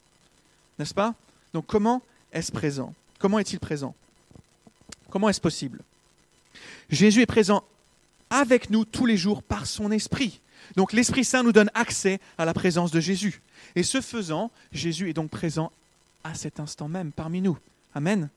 N'est-ce 0.80 0.94
pas? 0.94 1.14
Donc 1.54 1.66
comment 1.66 2.02
est-ce 2.32 2.54
présent? 2.54 2.94
Comment 3.20 3.40
est-il 3.40 3.60
présent? 3.60 3.94
Comment 5.10 5.28
est-ce 5.28 5.42
possible? 5.42 5.82
Jésus 6.90 7.22
est 7.22 7.26
présent 7.26 7.66
avec 8.36 8.70
nous 8.70 8.84
tous 8.84 9.06
les 9.06 9.16
jours 9.16 9.42
par 9.42 9.66
son 9.66 9.92
Esprit. 9.92 10.42
Donc 10.76 10.92
l'Esprit 10.92 11.24
Saint 11.24 11.44
nous 11.44 11.54
donne 11.54 11.72
accès 11.74 12.20
à 12.38 12.44
la 12.44 12.54
présence 12.54 12.92
de 12.92 13.00
Jésus. 13.00 13.42
Et 13.76 13.84
ce 13.84 14.02
faisant, 14.02 14.52
Jésus 14.74 15.10
est 15.10 15.14
donc 15.14 15.30
présent 15.30 15.72
à 16.24 16.34
cet 16.34 16.60
instant 16.60 16.90
même 16.90 17.12
parmi 17.12 17.40
nous. 17.40 17.58
Amen. 17.94 18.30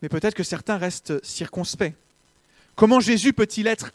Mais 0.00 0.08
peut-être 0.08 0.34
que 0.34 0.42
certains 0.42 0.78
restent 0.78 1.22
circonspects. 1.22 1.92
Comment 2.74 3.00
Jésus 3.00 3.34
peut-il 3.34 3.66
être 3.66 3.92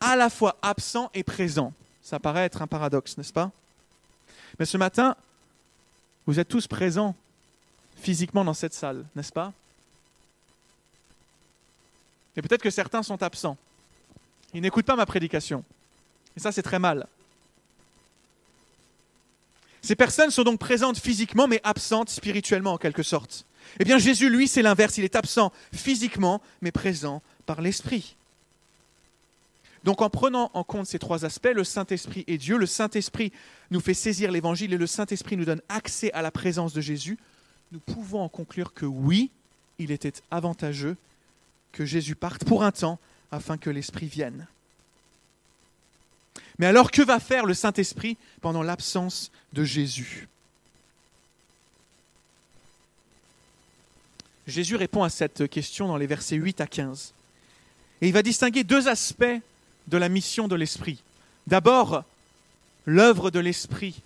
à 0.00 0.16
la 0.16 0.28
fois 0.28 0.56
absent 0.60 1.08
et 1.14 1.22
présent? 1.22 1.72
Ça 2.02 2.18
paraît 2.18 2.46
être 2.46 2.62
un 2.62 2.66
paradoxe, 2.66 3.16
n'est-ce 3.16 3.32
pas? 3.32 3.52
Mais 4.58 4.66
ce 4.66 4.76
matin, 4.76 5.14
vous 6.26 6.40
êtes 6.40 6.48
tous 6.48 6.66
présents 6.66 7.14
physiquement 7.96 8.44
dans 8.44 8.54
cette 8.54 8.74
salle, 8.74 9.04
n'est-ce 9.14 9.32
pas? 9.32 9.52
Et 12.36 12.42
peut-être 12.42 12.62
que 12.62 12.70
certains 12.70 13.02
sont 13.02 13.22
absents. 13.22 13.56
Ils 14.52 14.60
n'écoutent 14.60 14.86
pas 14.86 14.96
ma 14.96 15.06
prédication. 15.06 15.64
Et 16.36 16.40
ça, 16.40 16.52
c'est 16.52 16.62
très 16.62 16.78
mal. 16.78 17.06
Ces 19.82 19.96
personnes 19.96 20.30
sont 20.30 20.44
donc 20.44 20.58
présentes 20.58 20.98
physiquement, 20.98 21.46
mais 21.46 21.60
absentes 21.62 22.08
spirituellement 22.08 22.72
en 22.72 22.78
quelque 22.78 23.02
sorte. 23.02 23.44
Eh 23.78 23.84
bien, 23.84 23.98
Jésus, 23.98 24.30
lui, 24.30 24.48
c'est 24.48 24.62
l'inverse. 24.62 24.96
Il 24.98 25.04
est 25.04 25.16
absent 25.16 25.52
physiquement, 25.72 26.40
mais 26.62 26.72
présent 26.72 27.22
par 27.46 27.60
l'Esprit. 27.60 28.16
Donc 29.84 30.00
en 30.00 30.08
prenant 30.08 30.50
en 30.54 30.64
compte 30.64 30.86
ces 30.86 30.98
trois 30.98 31.26
aspects, 31.26 31.52
le 31.54 31.62
Saint-Esprit 31.62 32.24
est 32.26 32.38
Dieu, 32.38 32.56
le 32.56 32.66
Saint-Esprit 32.66 33.32
nous 33.70 33.80
fait 33.80 33.92
saisir 33.92 34.32
l'Évangile 34.32 34.72
et 34.72 34.78
le 34.78 34.86
Saint-Esprit 34.86 35.36
nous 35.36 35.44
donne 35.44 35.60
accès 35.68 36.10
à 36.12 36.22
la 36.22 36.30
présence 36.30 36.72
de 36.72 36.80
Jésus, 36.80 37.18
nous 37.70 37.80
pouvons 37.80 38.22
en 38.22 38.30
conclure 38.30 38.72
que 38.72 38.86
oui, 38.86 39.30
il 39.78 39.90
était 39.90 40.14
avantageux 40.30 40.96
que 41.74 41.84
Jésus 41.84 42.14
parte 42.14 42.44
pour 42.44 42.62
un 42.62 42.72
temps 42.72 42.98
afin 43.30 43.58
que 43.58 43.68
l'Esprit 43.68 44.06
vienne. 44.06 44.46
Mais 46.58 46.66
alors 46.66 46.90
que 46.90 47.02
va 47.02 47.18
faire 47.18 47.44
le 47.44 47.52
Saint-Esprit 47.52 48.16
pendant 48.40 48.62
l'absence 48.62 49.32
de 49.52 49.64
Jésus? 49.64 50.28
Jésus 54.46 54.76
répond 54.76 55.02
à 55.02 55.10
cette 55.10 55.48
question 55.48 55.88
dans 55.88 55.96
les 55.96 56.06
versets 56.06 56.36
8 56.36 56.60
à 56.60 56.66
15. 56.66 57.12
Et 58.00 58.08
il 58.08 58.12
va 58.12 58.22
distinguer 58.22 58.62
deux 58.62 58.88
aspects 58.88 59.24
de 59.88 59.96
la 59.96 60.08
mission 60.08 60.48
de 60.48 60.54
l'Esprit. 60.54 61.02
D'abord, 61.46 62.04
l'œuvre 62.86 63.30
de 63.30 63.40
l'Esprit 63.40 64.00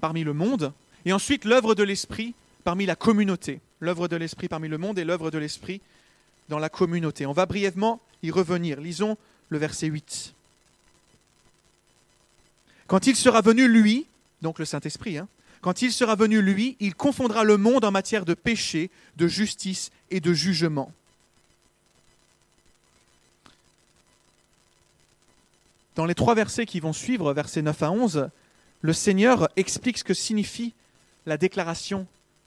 parmi 0.00 0.24
le 0.24 0.32
monde, 0.32 0.72
et 1.04 1.12
ensuite 1.12 1.44
l'œuvre 1.44 1.74
de 1.74 1.82
l'Esprit 1.82 2.34
parmi 2.64 2.86
la 2.86 2.96
communauté. 2.96 3.60
L'œuvre 3.80 4.08
de 4.08 4.16
l'Esprit 4.16 4.48
parmi 4.48 4.68
le 4.68 4.78
monde 4.78 4.98
et 4.98 5.04
l'œuvre 5.04 5.30
de 5.30 5.38
l'Esprit 5.38 5.80
dans 6.50 6.58
la 6.58 6.68
communauté. 6.68 7.24
On 7.24 7.32
va 7.32 7.46
brièvement 7.46 8.00
y 8.22 8.30
revenir. 8.30 8.80
Lisons 8.80 9.16
le 9.48 9.56
verset 9.56 9.86
8. 9.86 10.34
Quand 12.86 13.06
il 13.06 13.16
sera 13.16 13.40
venu, 13.40 13.68
lui, 13.68 14.06
donc 14.42 14.58
le 14.58 14.64
Saint-Esprit, 14.66 15.16
hein, 15.16 15.28
quand 15.62 15.80
il 15.80 15.92
sera 15.92 16.16
venu, 16.16 16.42
lui, 16.42 16.76
il 16.80 16.94
confondra 16.94 17.44
le 17.44 17.56
monde 17.56 17.84
en 17.84 17.90
matière 17.90 18.24
de 18.24 18.34
péché, 18.34 18.90
de 19.16 19.28
justice 19.28 19.90
et 20.10 20.20
de 20.20 20.32
jugement. 20.32 20.92
Dans 25.94 26.06
les 26.06 26.14
trois 26.14 26.34
versets 26.34 26.66
qui 26.66 26.80
vont 26.80 26.92
suivre, 26.92 27.32
versets 27.32 27.62
9 27.62 27.82
à 27.82 27.90
11, 27.92 28.30
le 28.80 28.92
Seigneur 28.92 29.48
explique 29.56 29.98
ce 29.98 30.04
que 30.04 30.14
signifie 30.14 30.72
la 31.26 31.36
déclaration 31.36 32.06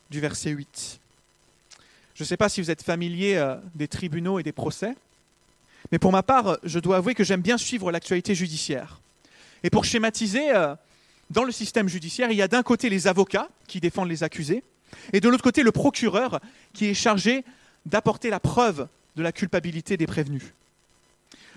du 0.09 0.19
verset 0.19 0.49
8. 0.49 0.99
Je 2.15 2.23
ne 2.23 2.27
sais 2.27 2.37
pas 2.37 2.49
si 2.49 2.61
vous 2.61 2.69
êtes 2.69 2.83
familier 2.83 3.35
euh, 3.35 3.55
des 3.75 3.87
tribunaux 3.87 4.39
et 4.39 4.43
des 4.43 4.51
procès, 4.51 4.95
mais 5.91 5.99
pour 5.99 6.11
ma 6.11 6.23
part, 6.23 6.57
je 6.63 6.79
dois 6.79 6.97
avouer 6.97 7.15
que 7.15 7.23
j'aime 7.23 7.41
bien 7.41 7.57
suivre 7.57 7.91
l'actualité 7.91 8.35
judiciaire. 8.35 8.99
Et 9.63 9.69
pour 9.69 9.85
schématiser, 9.85 10.55
euh, 10.55 10.75
dans 11.29 11.43
le 11.43 11.51
système 11.51 11.87
judiciaire, 11.87 12.31
il 12.31 12.37
y 12.37 12.41
a 12.41 12.47
d'un 12.47 12.63
côté 12.63 12.89
les 12.89 13.07
avocats 13.07 13.49
qui 13.67 13.79
défendent 13.79 14.09
les 14.09 14.23
accusés, 14.23 14.63
et 15.11 15.19
de 15.19 15.29
l'autre 15.29 15.43
côté 15.43 15.63
le 15.63 15.71
procureur 15.71 16.39
qui 16.73 16.85
est 16.85 16.93
chargé 16.93 17.43
d'apporter 17.85 18.29
la 18.29 18.39
preuve 18.39 18.87
de 19.15 19.23
la 19.23 19.31
culpabilité 19.31 19.97
des 19.97 20.07
prévenus. 20.07 20.53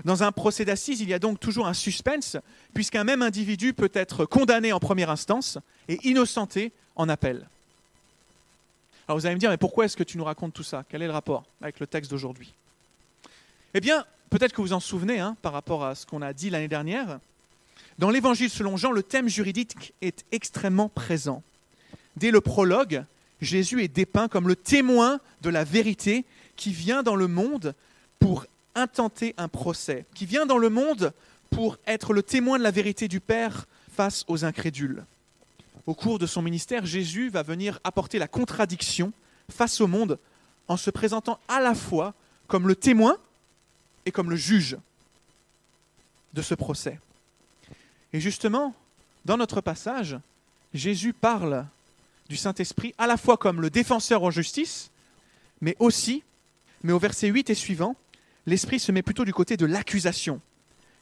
Dans 0.05 0.23
un 0.23 0.33
procès 0.33 0.65
d'assises, 0.65 1.01
il 1.01 1.09
y 1.09 1.15
a 1.15 1.19
donc 1.19 1.41
toujours 1.41 1.67
un 1.67 1.75
suspense, 1.75 2.37
puisqu'un 2.75 3.05
même 3.05 3.23
individu 3.23 3.73
peut 3.73 3.91
être 3.95 4.25
condamné 4.25 4.73
en 4.73 4.81
première 4.81 5.11
instance 5.11 5.59
et 5.89 5.99
innocenté 6.05 6.73
en 6.97 7.09
appel. 7.09 7.47
Alors 9.09 9.19
vous 9.19 9.27
allez 9.27 9.37
me 9.37 9.41
dire, 9.41 9.51
mais 9.51 9.57
pourquoi 9.57 9.85
est-ce 9.85 9.97
que 9.97 10.03
tu 10.03 10.19
nous 10.19 10.25
racontes 10.25 10.53
tout 10.53 10.63
ça? 10.63 10.85
Quel 10.89 11.03
est 11.03 11.07
le 11.07 11.13
rapport 11.13 11.45
avec 11.61 11.79
le 11.79 11.87
texte 11.87 12.11
d'aujourd'hui? 12.11 12.53
Eh 13.75 13.81
bien, 13.81 14.05
peut-être 14.31 14.53
que 14.53 14.61
vous 14.61 14.73
en 14.73 14.81
souvenez 14.81 15.21
hein, 15.21 15.37
par 15.43 15.53
rapport 15.53 15.85
à 15.85 15.95
ce 15.95 16.07
qu'on 16.07 16.23
a 16.23 16.33
dit 16.33 16.51
l'année 16.51 16.69
dernière. 16.69 17.21
Dans 17.99 18.11
l'évangile 18.11 18.51
selon 18.51 18.77
Jean, 18.77 18.91
le 18.91 19.03
thème 19.03 19.29
juridique 19.29 19.95
est 20.03 20.25
extrêmement 20.33 20.89
présent. 20.89 21.43
Dès 22.17 22.31
le 22.31 22.41
prologue, 22.41 23.05
Jésus 23.41 23.83
est 23.83 23.89
dépeint 23.89 24.29
comme 24.29 24.49
le 24.49 24.57
témoin 24.57 25.21
de 25.43 25.51
la 25.51 25.65
vérité 25.65 26.25
qui 26.57 26.73
vient 26.73 27.03
dans 27.03 27.17
le 27.17 27.29
monde 27.29 27.75
pour 28.19 28.47
intenter 28.75 29.35
un 29.39 29.49
procès, 29.49 30.05
qui 30.15 30.27
vient 30.27 30.47
dans 30.47 30.59
le 30.59 30.69
monde 30.69 31.13
pour 31.51 31.79
être 31.87 32.13
le 32.13 32.23
témoin 32.23 32.59
de 32.59 32.65
la 32.65 32.71
vérité 32.71 33.09
du 33.09 33.21
Père 33.21 33.67
face 33.93 34.25
aux 34.29 34.45
incrédules. 34.45 35.05
Au 35.87 35.95
cours 35.95 36.19
de 36.19 36.27
son 36.27 36.43
ministère, 36.43 36.85
Jésus 36.85 37.29
va 37.29 37.43
venir 37.43 37.79
apporter 37.85 38.19
la 38.19 38.29
contradiction 38.29 39.13
face 39.51 39.81
au 39.81 39.87
monde 39.87 40.19
en 40.69 40.77
se 40.77 40.91
présentant 40.91 41.39
à 41.49 41.61
la 41.61 41.75
fois 41.75 42.15
comme 42.49 42.67
le 42.67 42.75
témoin 42.75 43.17
et 44.05 44.11
comme 44.11 44.31
le 44.31 44.37
juge 44.37 44.77
de 46.35 46.43
ce 46.43 46.55
procès. 46.55 46.99
Et 48.13 48.21
justement, 48.21 48.75
dans 49.25 49.37
notre 49.37 49.61
passage, 49.61 50.19
Jésus 50.75 51.13
parle 51.13 51.67
du 52.29 52.37
Saint-Esprit 52.37 52.95
à 52.99 53.07
la 53.07 53.17
fois 53.17 53.37
comme 53.37 53.61
le 53.61 53.71
défenseur 53.71 54.23
en 54.25 54.31
justice, 54.31 54.91
mais 55.61 55.77
aussi, 55.79 56.23
mais 56.83 56.93
au 56.93 56.99
verset 56.99 57.29
8 57.29 57.51
et 57.51 57.55
suivant, 57.55 57.97
l'Esprit 58.47 58.81
se 58.81 58.93
met 58.93 59.03
plutôt 59.03 59.25
du 59.25 59.33
côté 59.33 59.57
de 59.57 59.67
l'accusation, 59.67 60.41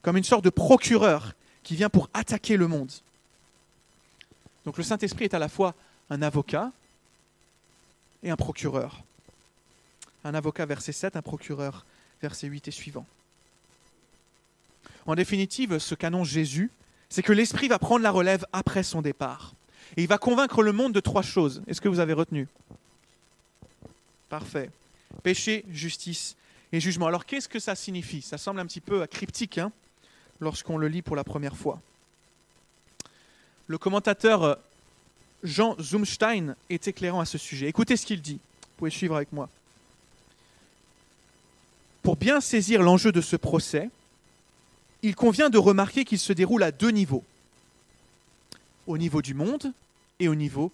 comme 0.03 0.17
une 0.17 0.25
sorte 0.25 0.45
de 0.45 0.51
procureur 0.51 1.33
qui 1.63 1.77
vient 1.77 1.91
pour 1.91 2.11
attaquer 2.13 2.57
le 2.57 2.69
monde. 2.69 2.93
Donc 4.65 4.79
le 4.79 4.85
Saint-Esprit 4.85 5.25
est 5.25 5.35
à 5.35 5.39
la 5.39 5.49
fois 5.49 5.75
un 6.11 6.23
avocat 6.23 6.73
et 8.23 8.31
un 8.31 8.37
procureur. 8.37 9.03
Un 10.25 10.35
avocat 10.35 10.65
verset 10.67 10.93
7, 10.93 11.17
un 11.17 11.23
procureur 11.23 11.85
verset 12.23 12.47
8 12.47 12.69
et 12.69 12.71
suivant. 12.71 13.07
En 15.07 15.15
définitive, 15.15 15.79
ce 15.79 15.95
qu'annonce 15.95 16.29
Jésus, 16.29 16.71
c'est 17.11 17.23
que 17.23 17.33
l'Esprit 17.33 17.69
va 17.69 17.79
prendre 17.79 18.03
la 18.03 18.11
relève 18.11 18.47
après 18.53 18.83
son 18.83 19.03
départ. 19.03 19.53
Et 19.97 20.03
il 20.03 20.09
va 20.09 20.19
convaincre 20.19 20.63
le 20.63 20.73
monde 20.73 20.93
de 20.93 21.01
trois 21.01 21.23
choses. 21.23 21.63
Est-ce 21.67 21.81
que 21.81 21.89
vous 21.89 22.01
avez 22.01 22.15
retenu? 22.15 22.49
Parfait. 24.31 24.71
Péché, 25.23 25.65
justice 25.71 26.37
et 26.73 26.81
jugement. 26.81 27.07
Alors 27.07 27.27
qu'est-ce 27.27 27.49
que 27.49 27.59
ça 27.59 27.75
signifie? 27.75 28.23
Ça 28.23 28.39
semble 28.39 28.61
un 28.61 28.67
petit 28.67 28.81
peu 28.81 29.07
cryptique 29.07 29.59
hein, 29.59 29.71
lorsqu'on 30.41 30.79
le 30.79 30.89
lit 30.89 31.03
pour 31.03 31.17
la 31.17 31.25
première 31.25 31.57
fois. 31.57 31.81
Le 33.67 33.79
commentateur 33.79 34.43
euh, 34.43 34.55
Jean 35.43 35.77
Zumstein 35.81 36.57
est 36.71 36.89
éclairant 36.89 37.21
à 37.21 37.25
ce 37.25 37.39
sujet. 37.39 37.69
Écoutez 37.69 37.97
ce 37.97 38.07
qu'il 38.07 38.21
dit. 38.21 38.41
Vous 38.63 38.79
pouvez 38.79 38.91
suivre 38.91 39.17
avec 39.17 39.33
moi. 39.33 39.49
Pour 42.03 42.17
bien 42.17 42.41
saisir 42.41 42.83
l'enjeu 42.83 43.13
de 43.13 43.21
ce 43.21 43.37
procès, 43.37 43.91
il 45.03 45.15
convient 45.15 45.51
de 45.51 45.59
remarquer 45.59 46.05
qu'il 46.05 46.19
se 46.19 46.33
déroule 46.33 46.63
à 46.63 46.71
deux 46.71 46.91
niveaux. 46.91 47.25
Au 48.87 48.99
niveau 48.99 49.23
du 49.23 49.35
monde 49.35 49.73
et 50.19 50.29
au 50.29 50.35
niveau 50.35 50.71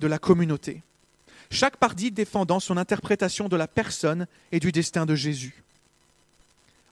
de 0.00 0.06
la 0.06 0.18
communauté. 0.18 0.82
Chaque 1.50 1.76
partie 1.76 2.10
défendant 2.10 2.60
son 2.60 2.76
interprétation 2.76 3.48
de 3.48 3.56
la 3.56 3.68
personne 3.68 4.26
et 4.52 4.60
du 4.60 4.72
destin 4.72 5.04
de 5.04 5.14
Jésus. 5.14 5.62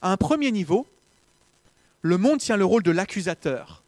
À 0.02 0.12
un 0.12 0.16
premier 0.16 0.50
niveau, 0.50 0.86
le 2.02 2.18
monde 2.18 2.40
tient 2.40 2.56
le 2.56 2.64
rôle 2.64 2.82
de 2.82 2.90
l'accusateur, 2.90 3.82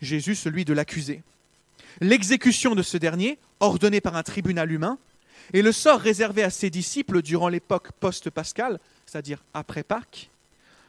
Jésus 0.00 0.34
celui 0.34 0.64
de 0.64 0.72
l'accusé. 0.72 1.22
L'exécution 2.00 2.74
de 2.74 2.82
ce 2.82 2.96
dernier, 2.96 3.38
ordonnée 3.60 4.00
par 4.00 4.16
un 4.16 4.22
tribunal 4.22 4.70
humain, 4.72 4.98
et 5.52 5.62
le 5.62 5.72
sort 5.72 6.00
réservé 6.00 6.42
à 6.42 6.50
ses 6.50 6.70
disciples 6.70 7.22
durant 7.22 7.48
l'époque 7.48 7.92
post-pascale, 8.00 8.80
c'est-à-dire 9.06 9.42
après 9.52 9.82
Pâques, 9.82 10.30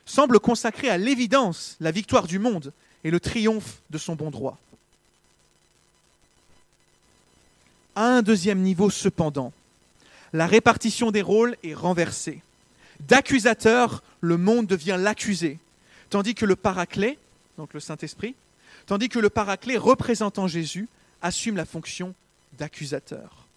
semble 0.06 0.40
consacrer 0.40 0.90
à 0.90 0.98
l'évidence 0.98 1.76
la 1.80 1.92
victoire 1.92 2.28
du 2.28 2.40
monde 2.40 2.72
et 3.04 3.12
le 3.12 3.20
triomphe 3.20 3.82
de 3.90 3.98
son 3.98 4.16
bon 4.16 4.32
droit. 4.32 4.58
À 7.96 8.18
un 8.18 8.22
deuxième 8.22 8.62
niveau 8.62 8.90
cependant, 8.90 9.54
la 10.34 10.48
répartition 10.48 11.12
des 11.12 11.22
rôles 11.22 11.56
est 11.64 11.74
renversée. 11.74 12.42
D'accusateur, 13.02 14.04
le 14.22 14.38
monde 14.38 14.68
devient 14.68 14.98
l'accusé, 15.00 15.60
tandis 16.10 16.36
que 16.36 16.46
le 16.46 16.56
paraclet, 16.56 17.18
donc 17.58 17.74
le 17.74 17.80
Saint-Esprit, 17.80 18.36
tandis 18.86 19.10
que 19.10 19.20
le 19.20 19.30
paraclet 19.30 19.78
représentant 19.78 20.48
Jésus 20.48 20.88
assume 21.22 21.58
la 21.58 21.66
fonction 21.66 22.14
d'accusateur. 22.58 23.48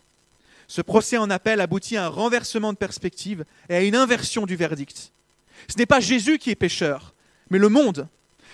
Ce 0.66 0.82
procès 0.82 1.16
en 1.16 1.30
appel 1.30 1.60
aboutit 1.60 1.96
à 1.96 2.06
un 2.06 2.08
renversement 2.08 2.72
de 2.72 2.78
perspective 2.78 3.44
et 3.68 3.74
à 3.74 3.82
une 3.82 3.96
inversion 3.96 4.44
du 4.44 4.54
verdict. 4.56 5.12
Ce 5.66 5.76
n'est 5.76 5.86
pas 5.86 6.00
Jésus 6.00 6.38
qui 6.38 6.50
est 6.50 6.56
pécheur, 6.56 7.14
mais 7.50 7.58
le 7.58 7.68
monde. 7.68 8.08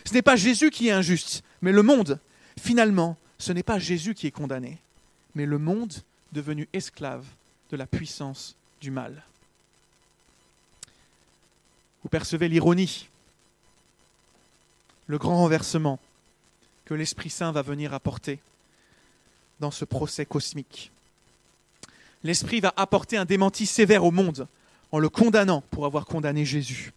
Ce 0.04 0.12
n'est 0.14 0.22
pas 0.22 0.36
Jésus 0.36 0.70
qui 0.70 0.88
est 0.88 0.92
injuste, 0.92 1.42
mais 1.60 1.72
le 1.72 1.82
monde. 1.82 2.20
Finalement, 2.60 3.16
ce 3.38 3.52
n'est 3.52 3.62
pas 3.62 3.78
Jésus 3.78 4.14
qui 4.14 4.26
est 4.26 4.30
condamné, 4.30 4.78
mais 5.34 5.44
le 5.44 5.58
monde 5.58 5.92
devenu 6.32 6.68
esclave 6.72 7.24
de 7.70 7.76
la 7.76 7.86
puissance 7.86 8.54
du 8.80 8.90
mal. 8.90 9.24
Vous 12.02 12.08
percevez 12.08 12.48
l'ironie, 12.48 13.08
le 15.06 15.18
grand 15.18 15.38
renversement 15.38 15.98
que 16.84 16.94
l'Esprit 16.94 17.30
Saint 17.30 17.52
va 17.52 17.62
venir 17.62 17.94
apporter 17.94 18.38
dans 19.60 19.70
ce 19.70 19.84
procès 19.84 20.26
cosmique. 20.26 20.90
L'Esprit 22.22 22.60
va 22.60 22.72
apporter 22.76 23.16
un 23.16 23.24
démenti 23.24 23.66
sévère 23.66 24.04
au 24.04 24.10
monde 24.10 24.46
en 24.92 24.98
le 24.98 25.08
condamnant 25.08 25.62
pour 25.70 25.86
avoir 25.86 26.06
condamné 26.06 26.44
Jésus. 26.44 26.92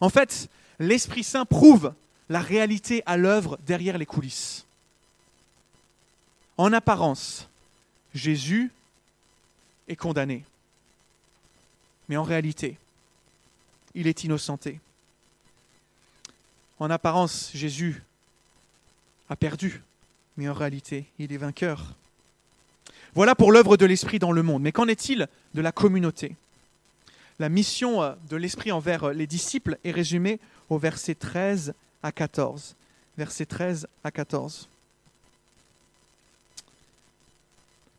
En 0.00 0.08
fait, 0.08 0.48
l'Esprit 0.78 1.24
Saint 1.24 1.44
prouve 1.44 1.94
la 2.28 2.40
réalité 2.40 3.02
à 3.06 3.16
l'œuvre 3.16 3.58
derrière 3.66 3.98
les 3.98 4.06
coulisses. 4.06 4.64
En 6.56 6.72
apparence, 6.72 7.48
Jésus 8.14 8.70
est 9.88 9.96
condamné. 9.96 10.44
Mais 12.08 12.16
en 12.16 12.22
réalité, 12.22 12.76
il 13.94 14.06
est 14.06 14.24
innocenté. 14.24 14.80
En 16.78 16.90
apparence, 16.90 17.50
Jésus 17.54 18.02
a 19.28 19.36
perdu, 19.36 19.82
mais 20.36 20.48
en 20.48 20.54
réalité, 20.54 21.06
il 21.18 21.32
est 21.32 21.38
vainqueur. 21.38 21.94
Voilà 23.14 23.34
pour 23.34 23.52
l'œuvre 23.52 23.76
de 23.76 23.86
l'Esprit 23.86 24.18
dans 24.18 24.32
le 24.32 24.42
monde. 24.42 24.62
Mais 24.62 24.72
qu'en 24.72 24.88
est-il 24.88 25.28
de 25.54 25.60
la 25.60 25.72
communauté? 25.72 26.34
La 27.38 27.48
mission 27.48 28.02
euh, 28.02 28.12
de 28.28 28.36
l'Esprit 28.36 28.72
envers 28.72 29.04
euh, 29.04 29.12
les 29.12 29.26
disciples 29.26 29.78
est 29.84 29.90
résumée 29.90 30.40
au 30.68 30.78
verset 30.78 31.14
13 31.14 31.74
à 32.02 32.12
14. 32.12 32.74
Verset 33.16 33.46
13 33.46 33.86
à 34.02 34.10
14. 34.10 34.68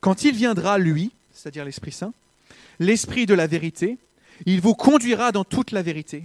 Quand 0.00 0.22
il 0.24 0.34
viendra, 0.34 0.78
lui, 0.78 1.12
c'est-à-dire 1.32 1.64
l'Esprit 1.64 1.92
Saint, 1.92 2.12
l'Esprit 2.78 3.26
de 3.26 3.34
la 3.34 3.46
vérité, 3.46 3.98
il 4.44 4.60
vous 4.60 4.74
conduira 4.74 5.32
dans 5.32 5.44
toute 5.44 5.72
la 5.72 5.82
vérité, 5.82 6.24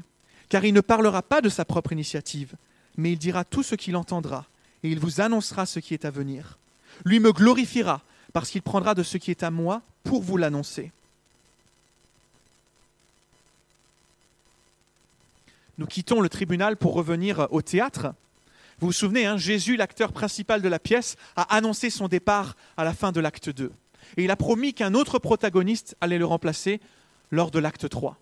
car 0.50 0.66
il 0.66 0.74
ne 0.74 0.82
parlera 0.82 1.22
pas 1.22 1.42
de 1.42 1.50
sa 1.50 1.64
propre 1.64 1.94
initiative, 1.94 2.54
mais 2.98 3.14
il 3.14 3.18
dira 3.18 3.46
tout 3.46 3.64
ce 3.64 3.76
qu'il 3.76 3.96
entendra, 3.96 4.46
et 4.84 4.90
il 4.90 5.00
vous 5.00 5.22
annoncera 5.22 5.66
ce 5.66 5.80
qui 5.80 5.94
est 5.94 6.06
à 6.06 6.12
venir. 6.12 6.58
Lui 7.06 7.20
me 7.20 7.32
glorifiera, 7.32 8.02
parce 8.34 8.50
qu'il 8.50 8.62
prendra 8.62 8.96
de 8.96 9.04
ce 9.04 9.18
qui 9.18 9.32
est 9.32 9.44
à 9.44 9.52
moi 9.52 9.82
pour 10.04 10.22
vous 10.22 10.38
l'annoncer. 10.38 10.92
Nous 15.78 15.86
quittons 15.88 16.22
le 16.22 16.30
tribunal 16.30 16.78
pour 16.78 16.94
revenir 16.94 17.48
au 17.52 17.62
théâtre. 17.62 18.14
Vous 18.80 18.88
vous 18.88 18.94
souvenez, 18.94 19.26
hein, 19.26 19.38
Jésus, 19.38 19.78
l'acteur 19.78 20.12
principal 20.12 20.62
de 20.62 20.70
la 20.70 20.80
pièce, 20.80 21.18
a 21.36 21.56
annoncé 21.56 21.90
son 21.90 22.08
départ 22.08 22.56
à 22.78 22.84
la 22.84 22.94
fin 22.94 23.12
de 23.12 23.20
l'acte 23.20 23.50
2. 23.50 23.72
Et 24.18 24.24
il 24.24 24.32
a 24.32 24.36
promis 24.36 24.74
qu'un 24.74 24.94
autre 24.94 25.20
protagoniste 25.20 25.96
allait 26.02 26.18
le 26.18 26.26
remplacer 26.26 26.80
lors 27.32 27.52
de 27.52 27.60
l'acte 27.60 27.88
3. 27.88 28.18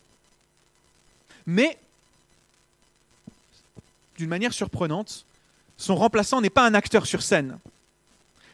Mais, 1.47 1.77
d'une 4.17 4.29
manière 4.29 4.53
surprenante, 4.53 5.25
son 5.79 5.95
remplaçant 5.95 6.41
n'est 6.41 6.51
pas 6.51 6.67
un 6.67 6.75
acteur 6.75 7.07
sur 7.07 7.23
scène. 7.23 7.57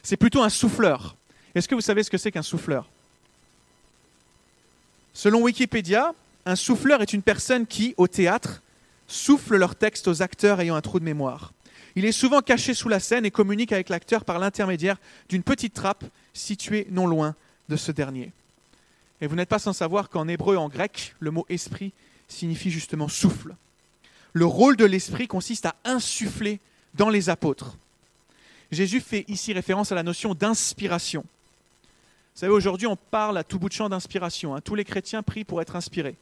C'est 0.02 0.16
plutôt 0.16 0.42
un 0.42 0.48
souffleur. 0.48 1.16
Est-ce 1.54 1.68
que 1.68 1.74
vous 1.74 1.80
savez 1.80 2.04
ce 2.04 2.10
que 2.10 2.16
c'est 2.16 2.30
qu'un 2.30 2.42
souffleur? 2.42 2.88
Selon 5.12 5.42
Wikipédia, 5.42 6.14
un 6.46 6.56
souffleur 6.56 7.02
est 7.02 7.12
une 7.12 7.22
personne 7.22 7.66
qui, 7.66 7.94
au 7.96 8.06
théâtre, 8.06 8.62
souffle 9.08 9.56
leur 9.56 9.74
texte 9.74 10.06
aux 10.06 10.22
acteurs 10.22 10.60
ayant 10.60 10.76
un 10.76 10.80
trou 10.80 11.00
de 11.00 11.04
mémoire. 11.04 11.52
Il 11.96 12.04
est 12.04 12.12
souvent 12.12 12.42
caché 12.42 12.74
sous 12.74 12.88
la 12.88 13.00
scène 13.00 13.26
et 13.26 13.30
communique 13.32 13.72
avec 13.72 13.88
l'acteur 13.88 14.24
par 14.24 14.38
l'intermédiaire 14.38 14.98
d'une 15.28 15.42
petite 15.42 15.74
trappe 15.74 16.04
située 16.32 16.86
non 16.90 17.08
loin 17.08 17.34
de 17.68 17.76
ce 17.76 17.90
dernier. 17.90 18.30
Et 19.20 19.26
vous 19.26 19.34
n'êtes 19.34 19.48
pas 19.48 19.58
sans 19.58 19.72
savoir 19.72 20.10
qu'en 20.10 20.28
hébreu 20.28 20.54
et 20.54 20.58
en 20.58 20.68
grec, 20.68 21.16
le 21.18 21.32
mot 21.32 21.46
esprit 21.48 21.92
signifie 22.28 22.70
justement 22.70 23.08
souffle. 23.08 23.56
Le 24.32 24.46
rôle 24.46 24.76
de 24.76 24.84
l'esprit 24.84 25.26
consiste 25.26 25.66
à 25.66 25.74
insuffler 25.84 26.60
dans 26.96 27.08
les 27.08 27.28
apôtres. 27.28 27.76
Jésus 28.70 29.00
fait 29.00 29.24
ici 29.28 29.52
référence 29.52 29.92
à 29.92 29.94
la 29.94 30.02
notion 30.02 30.34
d'inspiration. 30.34 31.22
Vous 31.22 32.40
savez, 32.40 32.52
aujourd'hui, 32.52 32.86
on 32.86 32.96
parle 32.96 33.38
à 33.38 33.44
tout 33.44 33.58
bout 33.58 33.68
de 33.68 33.74
champ 33.74 33.88
d'inspiration. 33.88 34.54
Hein. 34.54 34.60
Tous 34.60 34.74
les 34.74 34.84
chrétiens 34.84 35.22
prient 35.22 35.44
pour 35.44 35.62
être 35.62 35.76
inspirés. 35.76 36.16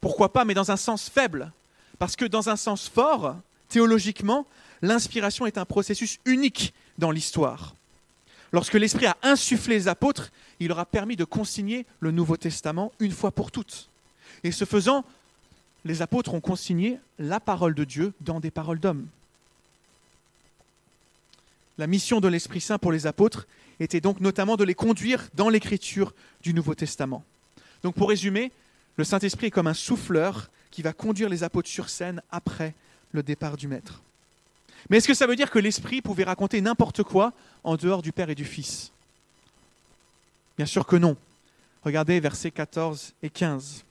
Pourquoi 0.00 0.32
pas, 0.32 0.44
mais 0.44 0.54
dans 0.54 0.70
un 0.70 0.76
sens 0.76 1.08
faible. 1.08 1.52
Parce 1.98 2.16
que 2.16 2.24
dans 2.24 2.48
un 2.48 2.56
sens 2.56 2.88
fort, 2.88 3.36
théologiquement, 3.68 4.46
l'inspiration 4.80 5.46
est 5.46 5.58
un 5.58 5.64
processus 5.64 6.18
unique 6.24 6.74
dans 6.98 7.10
l'histoire. 7.10 7.76
Lorsque 8.50 8.74
l'Esprit 8.74 9.06
a 9.06 9.16
insufflé 9.22 9.76
les 9.76 9.88
apôtres, 9.88 10.30
il 10.58 10.68
leur 10.68 10.78
a 10.78 10.86
permis 10.86 11.16
de 11.16 11.24
consigner 11.24 11.86
le 12.00 12.10
Nouveau 12.10 12.36
Testament 12.36 12.92
une 12.98 13.12
fois 13.12 13.30
pour 13.30 13.50
toutes. 13.50 13.88
Et 14.44 14.50
ce 14.50 14.64
faisant, 14.64 15.04
les 15.84 16.02
apôtres 16.02 16.34
ont 16.34 16.40
consigné 16.40 16.98
la 17.18 17.40
parole 17.40 17.74
de 17.74 17.84
Dieu 17.84 18.12
dans 18.20 18.40
des 18.40 18.50
paroles 18.50 18.80
d'hommes. 18.80 19.06
La 21.78 21.86
mission 21.86 22.20
de 22.20 22.28
l'Esprit 22.28 22.60
Saint 22.60 22.78
pour 22.78 22.92
les 22.92 23.06
apôtres 23.06 23.46
était 23.80 24.00
donc 24.00 24.20
notamment 24.20 24.56
de 24.56 24.64
les 24.64 24.74
conduire 24.74 25.28
dans 25.34 25.48
l'écriture 25.48 26.14
du 26.42 26.52
Nouveau 26.54 26.74
Testament. 26.74 27.24
Donc 27.82 27.94
pour 27.94 28.08
résumer, 28.08 28.52
le 28.96 29.04
Saint-Esprit 29.04 29.46
est 29.46 29.50
comme 29.50 29.66
un 29.66 29.74
souffleur 29.74 30.50
qui 30.70 30.82
va 30.82 30.92
conduire 30.92 31.28
les 31.28 31.42
apôtres 31.42 31.68
sur 31.68 31.88
scène 31.88 32.22
après 32.30 32.74
le 33.12 33.22
départ 33.22 33.56
du 33.56 33.68
Maître. 33.68 34.02
Mais 34.90 34.98
est-ce 34.98 35.08
que 35.08 35.14
ça 35.14 35.26
veut 35.26 35.36
dire 35.36 35.50
que 35.50 35.58
l'Esprit 35.58 36.02
pouvait 36.02 36.24
raconter 36.24 36.60
n'importe 36.60 37.02
quoi 37.02 37.32
en 37.64 37.76
dehors 37.76 38.02
du 38.02 38.12
Père 38.12 38.30
et 38.30 38.34
du 38.34 38.44
Fils? 38.44 38.92
Bien 40.56 40.66
sûr 40.66 40.86
que 40.86 40.96
non. 40.96 41.16
Regardez 41.84 42.20
versets 42.20 42.50
14 42.50 43.14
et 43.22 43.30
15. 43.30 43.84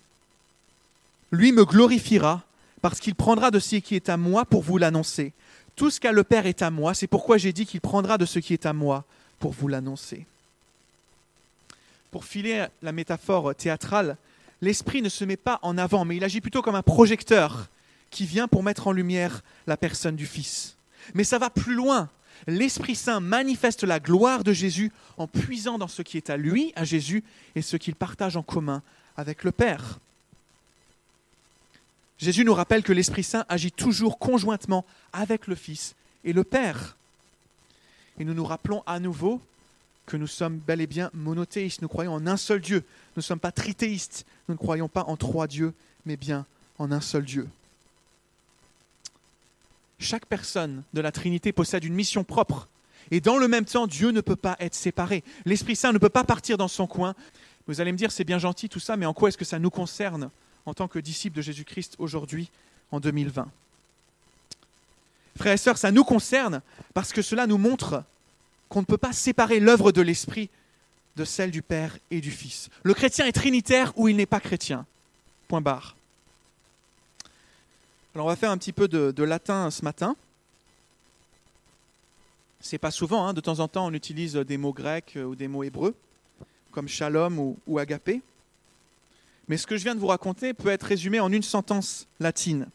Lui 1.32 1.52
me 1.52 1.66
glorifiera 1.66 2.44
parce 2.82 3.00
qu'il 3.00 3.16
prendra 3.16 3.52
de 3.52 3.60
ce 3.60 3.78
qui 3.78 3.96
est 3.96 4.10
à 4.10 4.18
moi 4.18 4.46
pour 4.46 4.62
vous 4.62 4.78
l'annoncer. 4.78 5.34
Tout 5.76 5.90
ce 5.90 6.00
qu'a 6.00 6.12
le 6.12 6.24
Père 6.24 6.46
est 6.46 6.62
à 6.62 6.70
moi, 6.70 6.94
c'est 6.94 7.08
pourquoi 7.08 7.38
j'ai 7.38 7.54
dit 7.54 7.66
qu'il 7.66 7.82
prendra 7.82 8.18
de 8.18 8.26
ce 8.26 8.40
qui 8.40 8.54
est 8.54 8.66
à 8.66 8.74
moi 8.74 9.06
pour 9.40 9.52
vous 9.52 9.68
l'annoncer. 9.68 10.26
Pour 12.12 12.26
filer 12.26 12.66
la 12.82 12.92
métaphore 12.92 13.56
théâtrale, 13.56 14.18
l'Esprit 14.62 15.02
ne 15.02 15.10
se 15.10 15.26
met 15.26 15.38
pas 15.38 15.60
en 15.62 15.78
avant, 15.78 16.06
mais 16.06 16.18
il 16.18 16.24
agit 16.24 16.42
plutôt 16.42 16.62
comme 16.62 16.76
un 16.76 16.84
projecteur 16.84 17.68
qui 18.10 18.26
vient 18.26 18.48
pour 18.48 18.64
mettre 18.64 18.88
en 18.88 18.92
lumière 18.92 19.42
la 19.66 19.78
personne 19.78 20.16
du 20.16 20.26
Fils. 20.26 20.76
Mais 21.14 21.24
ça 21.24 21.40
va 21.40 21.50
plus 21.50 21.74
loin. 21.74 22.10
L'Esprit 22.48 22.96
Saint 22.96 23.20
manifeste 23.20 23.84
la 23.84 24.00
gloire 24.00 24.44
de 24.44 24.54
Jésus 24.54 24.92
en 25.18 25.28
puisant 25.28 25.78
dans 25.78 25.88
ce 25.88 26.02
qui 26.02 26.18
est 26.18 26.30
à 26.30 26.38
lui, 26.38 26.74
à 26.76 26.84
Jésus, 26.84 27.24
et 27.56 27.62
ce 27.62 27.78
qu'il 27.78 27.96
partage 27.96 28.36
en 28.36 28.44
commun 28.44 28.82
avec 29.16 29.44
le 29.44 29.52
Père. 29.52 30.00
Jésus 32.22 32.46
nous 32.46 32.54
rappelle 32.54 32.84
que 32.84 32.94
l'Esprit 32.94 33.24
Saint 33.24 33.46
agit 33.50 33.72
toujours 33.72 34.20
conjointement 34.20 34.86
avec 35.12 35.48
le 35.48 35.56
Fils 35.56 35.96
et 36.24 36.34
le 36.34 36.44
Père. 36.44 36.96
Et 38.20 38.26
nous 38.26 38.36
nous 38.36 38.46
rappelons 38.46 38.84
à 38.86 39.00
nouveau 39.00 39.42
que 40.06 40.18
nous 40.18 40.28
sommes 40.28 40.58
bel 40.58 40.82
et 40.82 40.88
bien 40.88 41.10
monothéistes, 41.14 41.82
nous 41.82 41.88
croyons 41.88 42.14
en 42.14 42.28
un 42.28 42.38
seul 42.38 42.62
Dieu. 42.62 42.84
Nous 43.16 43.22
ne 43.22 43.24
sommes 43.24 43.40
pas 43.40 43.52
trithéistes, 43.52 44.26
nous 44.48 44.54
ne 44.54 44.60
croyons 44.60 44.88
pas 44.88 45.06
en 45.06 45.18
trois 45.18 45.48
dieux, 45.48 45.74
mais 46.06 46.16
bien 46.16 46.46
en 46.78 46.92
un 46.92 47.02
seul 47.02 47.26
Dieu. 47.26 47.48
Chaque 49.98 50.28
personne 50.28 50.84
de 50.94 51.02
la 51.02 51.12
Trinité 51.12 51.52
possède 51.52 51.84
une 51.84 51.94
mission 51.94 52.24
propre. 52.24 52.68
Et 53.10 53.20
dans 53.20 53.38
le 53.38 53.48
même 53.48 53.66
temps, 53.66 53.88
Dieu 53.88 54.12
ne 54.12 54.22
peut 54.22 54.36
pas 54.36 54.58
être 54.60 54.76
séparé. 54.76 55.24
L'Esprit 55.46 55.76
Saint 55.76 55.92
ne 55.92 55.98
peut 55.98 56.10
pas 56.10 56.24
partir 56.24 56.58
dans 56.58 56.68
son 56.68 56.86
coin. 56.86 57.16
Vous 57.68 57.82
allez 57.82 57.92
me 57.92 57.98
dire, 57.98 58.12
c'est 58.12 58.24
bien 58.24 58.40
gentil 58.40 58.70
tout 58.70 58.80
ça, 58.80 58.96
mais 58.96 59.08
en 59.08 59.14
quoi 59.14 59.30
est-ce 59.30 59.38
que 59.38 59.46
ça 59.46 59.58
nous 59.58 59.72
concerne? 59.72 60.30
En 60.66 60.74
tant 60.74 60.88
que 60.88 61.00
disciples 61.00 61.38
de 61.38 61.42
Jésus-Christ 61.42 61.96
aujourd'hui, 62.00 62.50
en 62.92 63.00
2020 63.00 63.50
Frères 65.38 65.54
et 65.54 65.58
sœurs, 65.58 65.78
ça 65.78 65.92
nous 65.92 66.04
concerne 66.04 66.62
parce 66.94 67.14
que 67.14 67.22
cela 67.22 67.48
nous 67.48 67.58
montre 67.58 68.04
qu'on 68.70 68.82
ne 68.82 68.86
peut 68.86 68.98
pas 68.98 69.14
séparer 69.14 69.60
l'œuvre 69.60 69.92
de 69.92 70.02
l'Esprit 70.02 70.50
de 71.16 71.26
celle 71.26 71.52
du 71.52 71.62
Père 71.62 71.98
et 72.10 72.22
du 72.22 72.32
Fils. 72.32 72.70
Le 72.84 72.94
chrétien 72.94 73.26
est 73.26 73.32
trinitaire 73.32 73.94
ou 73.96 74.08
il 74.08 74.16
n'est 74.16 74.26
pas 74.26 74.40
chrétien. 74.40 74.86
Point 75.48 75.62
barre. 75.62 75.96
Alors 78.14 78.28
on 78.28 78.30
va 78.30 78.36
faire 78.36 78.52
un 78.52 78.58
petit 78.58 78.74
peu 78.74 78.88
de, 78.88 79.24
latin 79.24 79.72
ce 79.72 79.84
matin. 79.84 80.16
C'est 82.60 82.78
pas 82.78 82.92
souvent, 82.92 83.26
hein. 83.26 83.34
de 83.34 83.42
temps 83.42 83.60
en 83.60 83.68
temps 83.68 83.88
on 83.88 83.94
utilise 83.94 84.36
des 84.36 84.58
mots 84.58 84.74
grecs 84.74 85.18
ou 85.18 85.36
des 85.36 85.48
mots 85.48 85.64
hébreux, 85.64 85.96
comme 86.72 86.88
shalom 86.88 87.56
ou 87.66 87.80
agapé. 87.80 88.22
Mais 89.52 89.58
ce 89.58 89.68
que 89.68 89.76
je 89.76 89.84
viens 89.84 89.96
de 89.96 90.00
vous 90.00 90.08
raconter 90.08 90.54
peut 90.54 90.70
être 90.70 90.86
résumé 90.86 91.20
en 91.20 91.30
une 91.30 91.44
sentence 91.44 92.08
latine. 92.22 92.70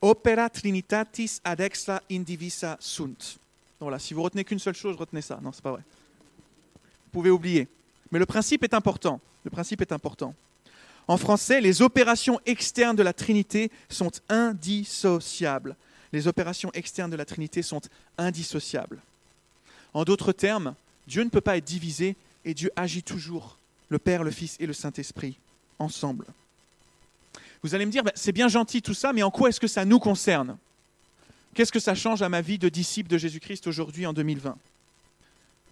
Opera 0.00 0.48
trinitatis 0.48 1.42
ad 1.44 1.60
extra 1.60 2.00
indivisa 2.10 2.78
sunt. 2.80 3.36
Voilà, 3.80 3.98
si 3.98 4.14
vous 4.14 4.22
retenez 4.22 4.44
qu'une 4.44 4.58
seule 4.58 4.74
chose, 4.74 4.96
retenez 4.96 5.20
ça. 5.20 5.40
Non, 5.42 5.52
c'est 5.52 5.60
pas 5.60 5.72
vrai. 5.72 5.82
Vous 5.84 7.10
pouvez 7.12 7.28
oublier. 7.28 7.68
Mais 8.10 8.18
le 8.18 8.24
principe 8.24 8.64
est 8.64 8.72
important. 8.72 9.20
Le 9.44 9.50
principe 9.50 9.82
est 9.82 9.92
important. 9.92 10.34
En 11.06 11.18
français, 11.18 11.60
les 11.60 11.82
opérations 11.82 12.40
externes 12.46 12.96
de 12.96 13.02
la 13.02 13.12
Trinité 13.12 13.70
sont 13.90 14.12
indissociables. 14.30 15.76
Les 16.14 16.28
opérations 16.28 16.70
externes 16.72 17.10
de 17.10 17.16
la 17.16 17.26
Trinité 17.26 17.60
sont 17.60 17.82
indissociables. 18.16 19.02
En 19.92 20.04
d'autres 20.04 20.32
termes, 20.32 20.74
Dieu 21.06 21.24
ne 21.24 21.28
peut 21.28 21.42
pas 21.42 21.58
être 21.58 21.66
divisé 21.66 22.16
et 22.46 22.54
Dieu 22.54 22.70
agit 22.74 23.02
toujours, 23.02 23.58
le 23.88 23.98
Père, 23.98 24.24
le 24.24 24.30
Fils 24.30 24.56
et 24.60 24.66
le 24.66 24.72
Saint-Esprit, 24.72 25.38
ensemble. 25.78 26.26
Vous 27.62 27.74
allez 27.74 27.86
me 27.86 27.90
dire, 27.90 28.04
ben, 28.04 28.12
c'est 28.14 28.32
bien 28.32 28.48
gentil 28.48 28.82
tout 28.82 28.94
ça, 28.94 29.12
mais 29.12 29.22
en 29.22 29.30
quoi 29.30 29.48
est-ce 29.48 29.60
que 29.60 29.66
ça 29.66 29.84
nous 29.84 29.98
concerne? 29.98 30.56
Qu'est-ce 31.54 31.72
que 31.72 31.80
ça 31.80 31.94
change 31.94 32.22
à 32.22 32.28
ma 32.28 32.40
vie 32.40 32.58
de 32.58 32.68
disciple 32.68 33.10
de 33.10 33.18
Jésus-Christ 33.18 33.66
aujourd'hui 33.66 34.06
en 34.06 34.12
2020 34.12 34.56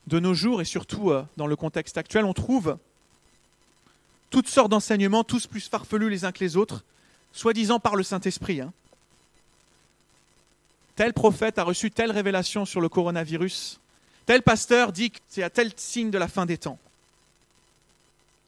De 0.09 0.18
nos 0.18 0.35
jours, 0.35 0.61
et 0.61 0.64
surtout 0.64 1.11
euh, 1.11 1.24
dans 1.37 1.46
le 1.46 1.57
contexte 1.57 1.96
actuel, 1.98 2.24
on 2.24 2.33
trouve 2.33 2.79
toutes 4.31 4.48
sortes 4.48 4.70
d'enseignements, 4.70 5.22
tous 5.22 5.46
plus 5.46 5.68
farfelus 5.68 6.11
les 6.11 6.24
uns 6.24 6.33
que 6.33 6.42
les 6.42 6.57
autres, 6.57 6.85
soi-disant 7.33 7.79
par 7.79 7.96
le 7.96 8.02
Saint-Esprit. 8.02 8.61
Hein. 8.61 8.72
tel 10.96 11.12
prophète 11.12 11.59
a 11.59 11.62
reçu 11.62 11.90
telle 11.90 12.11
révélation 12.11 12.64
sur 12.64 12.81
le 12.81 12.88
coronavirus, 12.88 13.79
tel 14.24 14.42
pasteur 14.42 14.92
dit 14.92 15.12
que 15.12 15.18
c'est 15.29 15.42
à 15.42 15.50
tel 15.50 15.70
signe 15.76 16.11
de 16.11 16.18
la 16.18 16.29
fin 16.29 16.46
des 16.46 16.59
temps. 16.59 16.79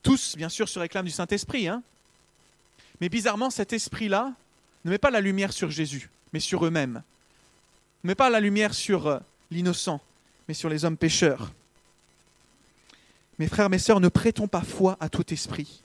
Tous, 0.09 0.37
bien 0.39 0.49
sûr, 0.49 0.71
se 0.71 0.79
réclament 0.79 1.05
du 1.05 1.13
Saint-Esprit, 1.13 1.69
hein 1.69 1.83
mais 2.99 3.11
bizarrement, 3.11 3.51
cet 3.51 3.75
esprit-là 3.75 4.33
ne 4.87 4.91
met 4.91 4.97
pas 4.97 5.11
la 5.11 5.21
lumière 5.21 5.53
sur 5.53 5.71
Jésus, 5.71 6.09
mais 6.33 6.41
sur 6.41 6.65
eux-mêmes. 6.65 7.03
Ne 8.05 8.09
met 8.09 8.15
pas 8.15 8.31
la 8.31 8.41
lumière 8.41 8.73
sur 8.73 9.07
euh, 9.07 9.19
l'innocent, 9.51 10.01
mais 10.49 10.55
sur 10.55 10.71
les 10.71 10.87
hommes 10.87 10.97
pécheurs. 10.97 11.53
Mes 13.39 13.49
frères, 13.49 13.69
mes 13.69 13.79
sœurs, 13.79 14.01
ne 14.01 14.09
prêtons 14.09 14.49
pas 14.49 14.63
foi 14.63 14.97
à 14.99 15.11
tout 15.11 15.31
esprit. 15.31 15.83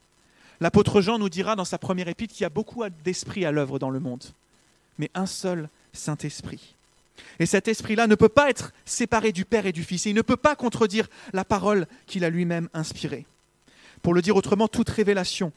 L'apôtre 0.61 1.01
Jean 1.01 1.19
nous 1.19 1.27
dira 1.27 1.57
dans 1.57 1.65
sa 1.65 1.77
première 1.77 2.07
épître 2.07 2.33
qu'il 2.33 2.43
y 2.43 2.45
a 2.45 2.49
beaucoup 2.49 2.85
d'esprits 3.03 3.43
à 3.43 3.51
l'œuvre 3.51 3.77
dans 3.77 3.89
le 3.89 3.99
monde, 3.99 4.23
mais 4.99 5.11
un 5.15 5.25
seul 5.25 5.67
Saint-Esprit. 5.91 6.75
Et 7.39 7.45
cet 7.45 7.67
esprit-là 7.67 8.07
ne 8.07 8.15
peut 8.15 8.29
pas 8.29 8.49
être 8.49 8.71
séparé 8.85 9.33
du 9.33 9.43
Père 9.43 9.65
et 9.65 9.73
du 9.73 9.83
Fils, 9.83 10.05
et 10.05 10.11
il 10.11 10.15
ne 10.15 10.21
peut 10.21 10.37
pas 10.37 10.55
contredire 10.55 11.09
la 11.33 11.43
parole 11.43 11.87
qu'il 12.07 12.23
a 12.23 12.29
lui-même 12.29 12.69
inspirée. 12.73 13.25
Pour 14.03 14.13
le 14.13 14.21
dire 14.21 14.35
autrement, 14.35 14.67
toute 14.67 14.89
révélation 14.89 15.51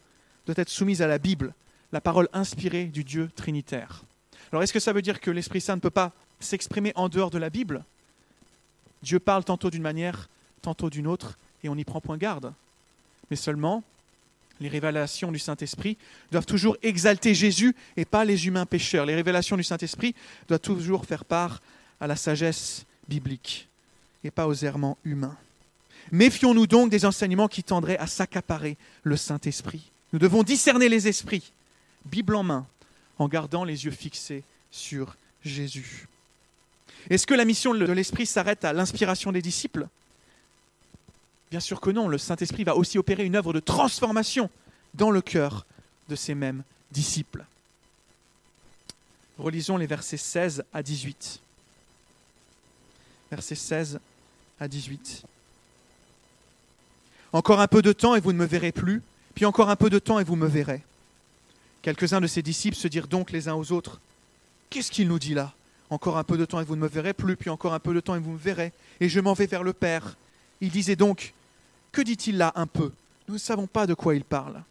doit 0.46 0.54
être 0.56 0.70
soumise 0.70 1.02
à 1.02 1.08
la 1.08 1.18
Bible, 1.18 1.52
la 1.92 2.00
parole 2.00 2.28
inspirée 2.32 2.84
du 2.84 3.04
Dieu 3.04 3.28
trinitaire. 3.34 4.04
Alors 4.50 4.62
est-ce 4.62 4.72
que 4.72 4.80
ça 4.80 4.92
veut 4.92 5.02
dire 5.02 5.20
que 5.20 5.32
l'Esprit 5.32 5.60
Saint 5.60 5.74
ne 5.74 5.80
peut 5.80 5.90
pas 5.90 6.12
s'exprimer 6.38 6.92
en 6.94 7.08
dehors 7.08 7.30
de 7.30 7.38
la 7.38 7.50
Bible? 7.50 7.84
Dieu 9.02 9.18
parle 9.18 9.44
tantôt 9.44 9.68
d'une 9.68 9.82
manière, 9.82 10.28
tantôt 10.62 10.88
d'une 10.88 11.08
autre, 11.08 11.36
et 11.64 11.68
on 11.68 11.74
n'y 11.74 11.84
prend 11.84 12.00
point 12.00 12.16
garde. 12.16 12.54
Mais 13.30 13.36
seulement, 13.36 13.82
les 14.60 14.68
révélations 14.68 15.32
du 15.32 15.40
Saint-Esprit 15.40 15.98
doivent 16.30 16.46
toujours 16.46 16.76
exalter 16.82 17.34
Jésus 17.34 17.74
et 17.96 18.04
pas 18.04 18.24
les 18.24 18.46
humains 18.46 18.64
pécheurs. 18.64 19.06
Les 19.06 19.16
révélations 19.16 19.56
du 19.56 19.64
Saint-Esprit 19.64 20.14
doivent 20.46 20.60
toujours 20.60 21.04
faire 21.04 21.24
part 21.24 21.60
à 22.00 22.06
la 22.06 22.16
sagesse 22.16 22.86
biblique 23.08 23.68
et 24.22 24.30
pas 24.30 24.46
aux 24.46 24.54
errements 24.54 24.98
humains. 25.04 25.36
Méfions-nous 26.12 26.66
donc 26.66 26.90
des 26.90 27.04
enseignements 27.04 27.48
qui 27.48 27.62
tendraient 27.62 27.98
à 27.98 28.06
s'accaparer 28.06 28.76
le 29.02 29.16
Saint-Esprit. 29.16 29.90
Nous 30.12 30.18
devons 30.18 30.42
discerner 30.42 30.88
les 30.88 31.08
esprits, 31.08 31.52
Bible 32.04 32.36
en 32.36 32.42
main, 32.42 32.66
en 33.18 33.28
gardant 33.28 33.64
les 33.64 33.84
yeux 33.84 33.90
fixés 33.90 34.44
sur 34.70 35.16
Jésus. 35.44 36.08
Est-ce 37.10 37.26
que 37.26 37.34
la 37.34 37.44
mission 37.44 37.74
de 37.74 37.92
l'Esprit 37.92 38.26
s'arrête 38.26 38.64
à 38.64 38.72
l'inspiration 38.72 39.32
des 39.32 39.42
disciples? 39.42 39.88
Bien 41.50 41.60
sûr 41.60 41.80
que 41.80 41.90
non, 41.90 42.08
le 42.08 42.18
Saint-Esprit 42.18 42.64
va 42.64 42.76
aussi 42.76 42.98
opérer 42.98 43.24
une 43.24 43.36
œuvre 43.36 43.52
de 43.52 43.60
transformation 43.60 44.50
dans 44.94 45.10
le 45.10 45.20
cœur 45.20 45.66
de 46.08 46.16
ces 46.16 46.34
mêmes 46.34 46.62
disciples. 46.90 47.44
Relisons 49.38 49.76
les 49.76 49.86
versets 49.86 50.16
16 50.16 50.64
à 50.72 50.82
18. 50.82 51.40
Versets 53.30 53.54
16 53.54 54.00
à 54.58 54.66
18. 54.66 55.24
Encore 57.36 57.60
un 57.60 57.68
peu 57.68 57.82
de 57.82 57.92
temps 57.92 58.14
et 58.14 58.20
vous 58.20 58.32
ne 58.32 58.38
me 58.38 58.46
verrez 58.46 58.72
plus, 58.72 59.02
puis 59.34 59.44
encore 59.44 59.68
un 59.68 59.76
peu 59.76 59.90
de 59.90 59.98
temps 59.98 60.18
et 60.18 60.24
vous 60.24 60.36
me 60.36 60.46
verrez. 60.46 60.82
Quelques-uns 61.82 62.22
de 62.22 62.26
ses 62.26 62.40
disciples 62.40 62.78
se 62.78 62.88
dirent 62.88 63.08
donc 63.08 63.30
les 63.30 63.46
uns 63.46 63.54
aux 63.54 63.72
autres, 63.72 64.00
Qu'est-ce 64.70 64.90
qu'il 64.90 65.06
nous 65.06 65.18
dit 65.18 65.34
là? 65.34 65.52
Encore 65.90 66.16
un 66.16 66.24
peu 66.24 66.38
de 66.38 66.46
temps 66.46 66.60
et 66.62 66.64
vous 66.64 66.76
ne 66.76 66.80
me 66.80 66.88
verrez 66.88 67.12
plus, 67.12 67.36
puis 67.36 67.50
encore 67.50 67.74
un 67.74 67.78
peu 67.78 67.92
de 67.92 68.00
temps 68.00 68.14
et 68.14 68.20
vous 68.20 68.32
me 68.32 68.38
verrez, 68.38 68.72
et 69.00 69.10
je 69.10 69.20
m'en 69.20 69.34
vais 69.34 69.44
vers 69.44 69.62
le 69.64 69.74
Père. 69.74 70.16
Il 70.62 70.70
disait 70.70 70.96
donc, 70.96 71.34
Que 71.92 72.00
dit-il 72.00 72.38
là 72.38 72.52
un 72.56 72.66
peu? 72.66 72.90
Nous 73.28 73.34
ne 73.34 73.38
savons 73.38 73.66
pas 73.66 73.86
de 73.86 73.92
quoi 73.92 74.14
il 74.14 74.24
parle. 74.24 74.62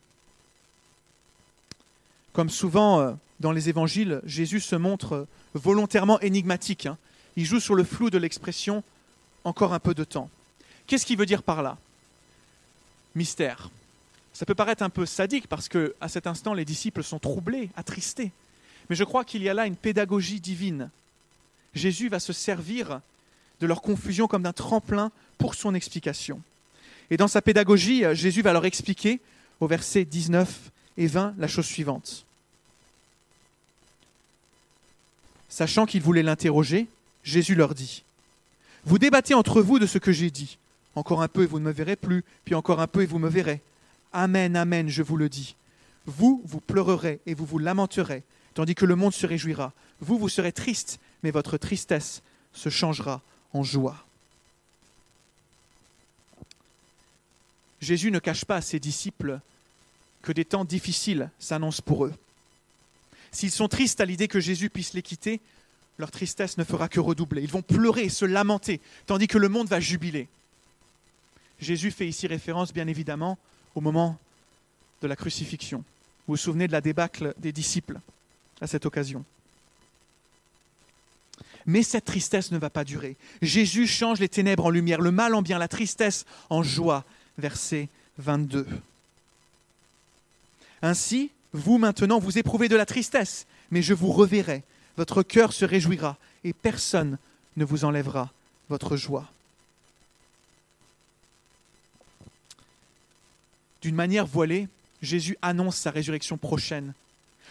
Comme 2.34 2.50
souvent 2.50 3.00
euh, 3.00 3.12
dans 3.40 3.52
les 3.52 3.70
évangiles, 3.70 4.24
Jésus 4.26 4.60
se 4.60 4.76
montre 4.76 5.14
euh, 5.14 5.28
volontairement 5.54 6.20
énigmatique. 6.22 6.88
Hein. 6.88 6.98
Il 7.36 7.46
joue 7.46 7.60
sur 7.60 7.76
le 7.76 7.84
flou 7.84 8.10
de 8.10 8.18
l'expression 8.18 8.84
encore 9.44 9.72
un 9.72 9.80
peu 9.80 9.94
de 9.94 10.04
temps. 10.04 10.32
Qu'est-ce 10.88 11.06
qu'il 11.06 11.20
veut 11.20 11.28
dire 11.28 11.44
par 11.44 11.62
là? 11.62 11.78
Mystère. 13.16 13.70
Ça 14.34 14.46
peut 14.46 14.56
paraître 14.56 14.84
un 14.84 14.90
peu 14.90 15.06
sadique 15.06 15.48
parce 15.48 15.70
que 15.70 15.96
à 16.02 16.10
cet 16.10 16.28
instant 16.28 16.54
les 16.54 16.66
disciples 16.66 17.04
sont 17.04 17.20
troublés, 17.20 17.70
attristés. 17.78 18.32
Mais 18.90 18.96
je 18.96 19.04
crois 19.04 19.24
qu'il 19.24 19.42
y 19.42 19.50
a 19.50 19.54
là 19.54 19.66
une 19.66 19.78
pédagogie 19.78 20.42
divine. 20.42 20.90
Jésus 21.74 22.10
va 22.10 22.20
se 22.20 22.34
servir 22.34 23.00
de 23.62 23.68
leur 23.68 23.82
confusion 23.82 24.28
comme 24.28 24.44
d'un 24.44 24.54
tremplin 24.54 25.12
pour 25.38 25.56
son 25.56 25.74
explication. 25.74 26.42
Et 27.10 27.18
dans 27.18 27.28
sa 27.28 27.42
pédagogie, 27.42 28.04
Jésus 28.14 28.42
va 28.42 28.54
leur 28.54 28.66
expliquer 28.66 29.20
au 29.60 29.68
verset 29.68 30.06
19 30.06 30.72
et 30.98 31.08
20 31.08 31.36
la 31.38 31.48
chose 31.48 31.66
suivante. 31.66 32.26
Sachant 35.50 35.86
qu'ils 35.86 36.02
voulaient 36.02 36.24
l'interroger, 36.24 36.88
Jésus 37.24 37.56
leur 37.56 37.76
dit, 37.76 38.04
Vous 38.84 39.00
débattez 39.00 39.34
entre 39.34 39.62
vous 39.62 39.80
de 39.80 39.86
ce 39.86 39.98
que 39.98 40.12
j'ai 40.12 40.32
dit. 40.32 40.58
Encore 40.96 41.22
un 41.22 41.28
peu 41.28 41.44
et 41.44 41.46
vous 41.46 41.60
ne 41.60 41.66
me 41.66 41.72
verrez 41.72 41.96
plus, 41.96 42.24
puis 42.46 42.56
encore 42.56 42.80
un 42.80 42.88
peu 42.88 43.04
et 43.04 43.06
vous 43.06 43.20
me 43.20 43.30
verrez. 43.30 43.62
Amen, 44.14 44.56
amen, 44.56 44.88
je 44.88 45.04
vous 45.04 45.18
le 45.18 45.30
dis. 45.30 45.56
Vous, 46.06 46.42
vous 46.46 46.62
pleurerez 46.62 47.20
et 47.26 47.34
vous 47.34 47.46
vous 47.46 47.60
lamenterez, 47.60 48.24
tandis 48.54 48.76
que 48.76 48.86
le 48.86 48.96
monde 48.96 49.14
se 49.14 49.26
réjouira. 49.26 49.74
Vous, 50.00 50.18
vous 50.18 50.30
serez 50.30 50.52
triste, 50.52 51.00
mais 51.24 51.32
votre 51.32 51.58
tristesse 51.58 52.22
se 52.54 52.70
changera 52.70 53.22
en 53.54 53.64
joie. 53.64 54.06
Jésus 57.82 58.12
ne 58.12 58.20
cache 58.20 58.46
pas 58.46 58.58
à 58.58 58.62
ses 58.62 58.80
disciples 58.80 59.40
que 60.22 60.32
des 60.32 60.46
temps 60.46 60.66
difficiles 60.66 61.30
s'annoncent 61.40 61.84
pour 61.84 62.06
eux. 62.06 62.14
S'ils 63.32 63.52
sont 63.52 63.68
tristes 63.68 64.00
à 64.00 64.06
l'idée 64.06 64.28
que 64.28 64.40
Jésus 64.40 64.70
puisse 64.70 64.94
les 64.94 65.02
quitter, 65.02 65.42
leur 65.98 66.12
tristesse 66.12 66.58
ne 66.58 66.64
fera 66.64 66.88
que 66.88 67.00
redoubler. 67.00 67.44
Ils 67.44 67.52
vont 67.52 67.62
pleurer 67.62 68.04
et 68.04 68.10
se 68.10 68.26
lamenter, 68.26 68.82
tandis 69.06 69.28
que 69.28 69.38
le 69.38 69.50
monde 69.50 69.68
va 69.68 69.80
jubiler. 69.80 70.28
Jésus 71.60 71.92
fait 71.92 72.08
ici 72.08 72.28
référence, 72.28 72.74
bien 72.74 72.88
évidemment, 72.88 73.38
au 73.76 73.82
moment 73.82 74.18
de 75.02 75.08
la 75.08 75.16
crucifixion. 75.16 75.80
Vous 76.28 76.34
vous 76.34 76.38
souvenez 76.38 76.68
de 76.68 76.72
la 76.72 76.82
débâcle 76.82 77.34
des 77.38 77.52
disciples 77.52 78.00
à 78.62 78.68
cette 78.68 78.86
occasion. 78.86 79.24
Mais 81.66 81.84
cette 81.84 82.06
tristesse 82.06 82.52
ne 82.52 82.58
va 82.58 82.70
pas 82.70 82.84
durer. 82.84 83.16
Jésus 83.42 83.88
change 83.88 84.20
les 84.20 84.30
ténèbres 84.30 84.66
en 84.66 84.70
lumière, 84.70 85.02
le 85.02 85.12
mal 85.12 85.34
en 85.34 85.42
bien, 85.42 85.58
la 85.58 85.68
tristesse 85.68 86.26
en 86.50 86.64
joie. 86.64 87.04
Verset 87.38 87.90
22. 88.20 88.68
Ainsi, 90.82 91.32
vous 91.54 91.78
maintenant, 91.78 92.20
vous 92.20 92.38
éprouvez 92.38 92.70
de 92.70 92.76
la 92.76 92.86
tristesse, 92.86 93.48
mais 93.72 93.82
je 93.82 93.94
vous 93.94 94.12
reverrai. 94.12 94.64
Votre 94.98 95.24
cœur 95.24 95.54
se 95.54 95.66
réjouira 95.66 96.18
et 96.44 96.54
personne 96.54 97.18
ne 97.58 97.66
vous 97.66 97.86
enlèvera 97.86 98.32
votre 98.70 98.96
joie. 98.96 99.30
D'une 103.86 103.94
manière 103.94 104.26
voilée, 104.26 104.68
Jésus 105.04 105.38
annonce 105.44 105.76
sa 105.76 105.92
résurrection 105.92 106.40
prochaine 106.40 106.96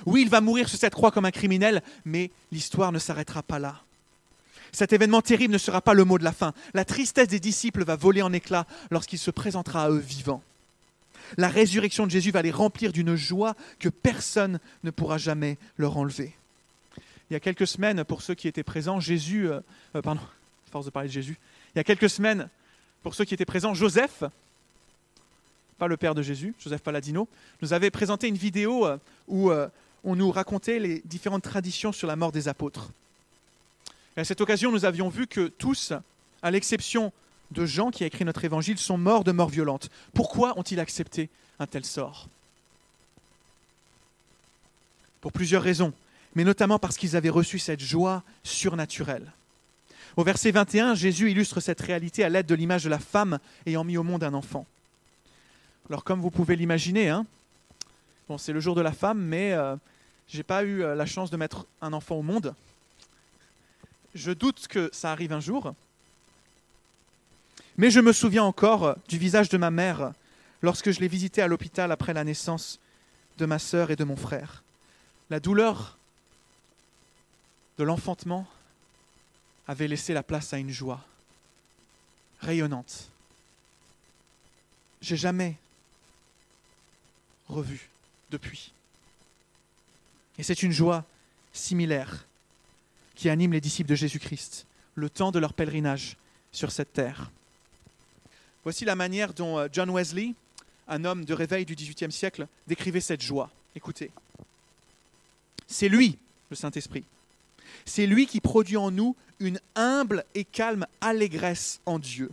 oui, 0.06 0.22
il 0.22 0.28
va 0.28 0.40
mourir 0.40 0.68
sur 0.68 0.76
cette 0.76 0.92
croix 0.92 1.12
comme 1.12 1.24
un 1.24 1.30
criminel, 1.30 1.80
mais 2.04 2.32
l'histoire 2.50 2.90
ne 2.90 2.98
s'arrêtera 2.98 3.44
pas 3.44 3.60
là. 3.60 3.80
Cet 4.72 4.92
événement 4.92 5.22
terrible 5.22 5.52
ne 5.52 5.58
sera 5.58 5.80
pas 5.80 5.94
le 5.94 6.04
mot 6.04 6.18
de 6.18 6.24
la 6.24 6.32
fin. 6.32 6.52
La 6.74 6.84
tristesse 6.84 7.28
des 7.28 7.38
disciples 7.38 7.84
va 7.84 7.94
voler 7.94 8.20
en 8.20 8.32
éclats 8.32 8.66
lorsqu'il 8.90 9.20
se 9.20 9.30
présentera 9.30 9.84
à 9.84 9.90
eux 9.90 9.98
vivants. 9.98 10.42
La 11.36 11.46
résurrection 11.46 12.06
de 12.06 12.10
Jésus 12.10 12.32
va 12.32 12.42
les 12.42 12.50
remplir 12.50 12.92
d'une 12.92 13.14
joie 13.14 13.54
que 13.78 13.88
personne 13.88 14.58
ne 14.82 14.90
pourra 14.90 15.16
jamais 15.16 15.58
leur 15.78 15.96
enlever. 15.96 16.34
Il 17.30 17.34
y 17.34 17.36
a 17.36 17.40
quelques 17.40 17.68
semaines, 17.68 18.02
pour 18.02 18.20
ceux 18.20 18.34
qui 18.34 18.48
étaient 18.48 18.64
présents, 18.64 18.98
Jésus, 18.98 19.48
euh, 19.48 19.60
euh, 19.94 20.02
pardon, 20.02 20.20
force 20.72 20.86
de 20.86 20.90
parler 20.90 21.08
de 21.08 21.14
Jésus, 21.14 21.38
il 21.74 21.78
y 21.78 21.80
a 21.80 21.84
quelques 21.84 22.10
semaines, 22.10 22.48
pour 23.04 23.14
ceux 23.14 23.24
qui 23.24 23.34
étaient 23.34 23.44
présents, 23.44 23.74
Joseph, 23.74 24.24
pas 25.78 25.86
le 25.86 25.96
père 25.96 26.14
de 26.14 26.22
Jésus, 26.22 26.54
Joseph 26.62 26.82
Paladino, 26.82 27.28
nous 27.62 27.72
avait 27.72 27.90
présenté 27.90 28.28
une 28.28 28.36
vidéo 28.36 28.86
euh, 28.86 28.98
où 29.28 29.50
on 30.04 30.16
nous 30.16 30.30
racontait 30.30 30.78
les 30.78 31.02
différentes 31.04 31.42
traditions 31.42 31.92
sur 31.92 32.06
la 32.06 32.16
mort 32.16 32.32
des 32.32 32.48
apôtres. 32.48 32.90
À 34.16 34.24
cette 34.24 34.40
occasion, 34.40 34.70
nous 34.70 34.84
avions 34.84 35.08
vu 35.08 35.26
que 35.26 35.48
tous, 35.48 35.92
à 36.42 36.50
l'exception 36.50 37.12
de 37.50 37.66
Jean 37.66 37.90
qui 37.90 38.04
a 38.04 38.06
écrit 38.06 38.24
notre 38.24 38.44
évangile, 38.44 38.78
sont 38.78 38.98
morts 38.98 39.24
de 39.24 39.32
mort 39.32 39.48
violente. 39.48 39.90
Pourquoi 40.12 40.58
ont-ils 40.58 40.78
accepté 40.78 41.30
un 41.58 41.66
tel 41.66 41.84
sort? 41.84 42.28
Pour 45.20 45.32
plusieurs 45.32 45.62
raisons, 45.62 45.92
mais 46.34 46.44
notamment 46.44 46.78
parce 46.78 46.96
qu'ils 46.96 47.16
avaient 47.16 47.30
reçu 47.30 47.58
cette 47.58 47.80
joie 47.80 48.22
surnaturelle. 48.42 49.32
Au 50.16 50.22
verset 50.22 50.52
21, 50.52 50.94
Jésus 50.94 51.30
illustre 51.30 51.60
cette 51.60 51.80
réalité 51.80 52.22
à 52.22 52.28
l'aide 52.28 52.46
de 52.46 52.54
l'image 52.54 52.84
de 52.84 52.90
la 52.90 52.98
femme 53.00 53.38
ayant 53.66 53.82
mis 53.82 53.96
au 53.96 54.04
monde 54.04 54.22
un 54.22 54.34
enfant. 54.34 54.66
Alors 55.90 56.02
comme 56.02 56.20
vous 56.20 56.30
pouvez 56.30 56.56
l'imaginer, 56.56 57.10
hein, 57.10 57.26
c'est 58.38 58.52
le 58.52 58.60
jour 58.60 58.74
de 58.74 58.80
la 58.80 58.92
femme, 58.92 59.20
mais 59.20 59.52
euh, 59.52 59.76
j'ai 60.28 60.42
pas 60.42 60.64
eu 60.64 60.82
euh, 60.82 60.94
la 60.94 61.06
chance 61.06 61.30
de 61.30 61.36
mettre 61.36 61.66
un 61.82 61.92
enfant 61.92 62.16
au 62.16 62.22
monde. 62.22 62.54
Je 64.14 64.32
doute 64.32 64.66
que 64.68 64.88
ça 64.92 65.12
arrive 65.12 65.32
un 65.32 65.40
jour. 65.40 65.74
Mais 67.76 67.90
je 67.90 68.00
me 68.00 68.12
souviens 68.12 68.44
encore 68.44 68.84
euh, 68.84 68.94
du 69.08 69.18
visage 69.18 69.48
de 69.50 69.58
ma 69.58 69.70
mère 69.70 70.12
lorsque 70.62 70.90
je 70.90 71.00
l'ai 71.00 71.08
visitée 71.08 71.42
à 71.42 71.48
l'hôpital 71.48 71.92
après 71.92 72.14
la 72.14 72.24
naissance 72.24 72.80
de 73.36 73.44
ma 73.44 73.58
sœur 73.58 73.90
et 73.90 73.96
de 73.96 74.04
mon 74.04 74.16
frère. 74.16 74.62
La 75.28 75.40
douleur 75.40 75.98
de 77.76 77.84
l'enfantement 77.84 78.46
avait 79.68 79.88
laissé 79.88 80.14
la 80.14 80.22
place 80.22 80.54
à 80.54 80.58
une 80.58 80.70
joie 80.70 81.04
rayonnante. 82.40 83.10
J'ai 85.02 85.16
jamais 85.16 85.56
revu 87.48 87.88
depuis. 88.30 88.72
Et 90.38 90.42
c'est 90.42 90.62
une 90.62 90.72
joie 90.72 91.04
similaire 91.52 92.26
qui 93.14 93.28
anime 93.28 93.52
les 93.52 93.60
disciples 93.60 93.90
de 93.90 93.94
Jésus-Christ, 93.94 94.66
le 94.94 95.08
temps 95.08 95.30
de 95.30 95.38
leur 95.38 95.52
pèlerinage 95.52 96.16
sur 96.52 96.72
cette 96.72 96.92
terre. 96.92 97.30
Voici 98.64 98.84
la 98.84 98.96
manière 98.96 99.34
dont 99.34 99.58
euh, 99.58 99.68
John 99.70 99.90
Wesley, 99.90 100.34
un 100.88 101.04
homme 101.04 101.24
de 101.24 101.34
réveil 101.34 101.64
du 101.64 101.74
XVIIIe 101.74 102.12
siècle, 102.12 102.46
décrivait 102.66 103.00
cette 103.00 103.22
joie. 103.22 103.50
Écoutez. 103.76 104.10
C'est 105.66 105.88
lui, 105.88 106.18
le 106.50 106.56
Saint-Esprit. 106.56 107.04
C'est 107.84 108.06
lui 108.06 108.26
qui 108.26 108.40
produit 108.40 108.76
en 108.76 108.90
nous 108.90 109.16
une 109.40 109.60
humble 109.74 110.24
et 110.34 110.44
calme 110.44 110.86
allégresse 111.00 111.80
en 111.86 111.98
Dieu. 111.98 112.30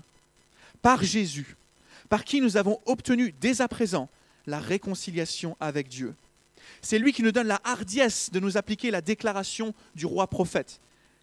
Par 0.82 1.04
Jésus, 1.04 1.56
par 2.10 2.24
qui 2.24 2.42
nous 2.42 2.58
avons 2.58 2.80
obtenu 2.86 3.34
dès 3.40 3.62
à 3.62 3.68
présent 3.68 4.10
la 4.48 4.60
réconciliation 4.60 5.56
avec 5.60 5.88
Dieu. 5.88 6.14
C'est 6.82 7.00
lui 7.00 7.14
qui 7.14 7.24
nous 7.24 7.32
donne 7.32 7.48
la 7.48 7.62
hardiesse 7.64 8.30
de 8.32 8.40
nous 8.40 8.58
appliquer 8.58 8.92
la 8.92 9.02
déclaration 9.02 9.74
du 9.96 10.06
roi 10.06 10.28
prophète. 10.28 10.80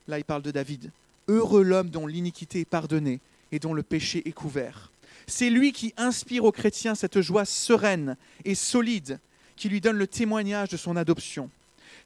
Là, 0.06 0.18
il 0.18 0.24
parle 0.24 0.42
de 0.42 0.50
David. 0.50 0.90
Heureux 1.26 1.62
l'homme 1.62 1.90
dont 1.90 2.06
l'iniquité 2.06 2.60
est 2.60 2.64
pardonnée 2.64 3.20
et 3.52 3.58
dont 3.58 3.74
le 3.74 3.82
péché 3.82 4.22
est 4.26 4.32
couvert. 4.32 4.90
C'est 5.26 5.50
lui 5.50 5.72
qui 5.72 5.92
inspire 5.96 6.44
aux 6.44 6.52
chrétiens 6.52 6.94
cette 6.94 7.20
joie 7.20 7.44
sereine 7.44 8.16
et 8.44 8.54
solide 8.54 9.18
qui 9.56 9.68
lui 9.68 9.80
donne 9.80 9.98
le 9.98 10.06
témoignage 10.06 10.70
de 10.70 10.76
son 10.76 10.96
adoption. 10.96 11.50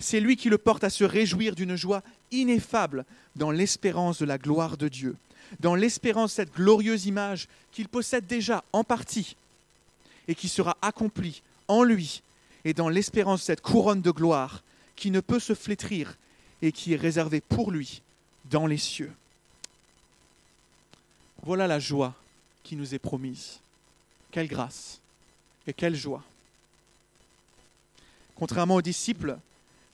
C'est 0.00 0.20
lui 0.20 0.36
qui 0.36 0.48
le 0.48 0.58
porte 0.58 0.82
à 0.82 0.90
se 0.90 1.04
réjouir 1.04 1.54
d'une 1.54 1.76
joie 1.76 2.02
ineffable 2.32 3.04
dans 3.36 3.50
l'espérance 3.50 4.18
de 4.18 4.24
la 4.24 4.38
gloire 4.38 4.76
de 4.76 4.88
Dieu, 4.88 5.14
dans 5.60 5.74
l'espérance 5.74 6.32
de 6.32 6.36
cette 6.36 6.54
glorieuse 6.54 7.06
image 7.06 7.46
qu'il 7.70 7.88
possède 7.88 8.26
déjà 8.26 8.64
en 8.72 8.82
partie 8.82 9.36
et 10.28 10.34
qui 10.34 10.48
sera 10.48 10.76
accomplie 10.82 11.42
en 11.68 11.82
lui 11.82 12.22
et 12.64 12.74
dans 12.74 12.88
l'espérance 12.88 13.40
de 13.40 13.44
cette 13.46 13.60
couronne 13.60 14.02
de 14.02 14.10
gloire 14.10 14.62
qui 14.96 15.10
ne 15.10 15.20
peut 15.20 15.40
se 15.40 15.54
flétrir 15.54 16.16
et 16.60 16.72
qui 16.72 16.92
est 16.92 16.96
réservée 16.96 17.40
pour 17.40 17.70
lui 17.70 18.02
dans 18.50 18.66
les 18.66 18.78
cieux. 18.78 19.12
Voilà 21.42 21.66
la 21.66 21.80
joie 21.80 22.14
qui 22.62 22.76
nous 22.76 22.94
est 22.94 23.00
promise. 23.00 23.58
Quelle 24.30 24.48
grâce 24.48 25.00
et 25.66 25.72
quelle 25.72 25.94
joie. 25.94 26.22
Contrairement 28.34 28.76
aux 28.76 28.82
disciples, 28.82 29.38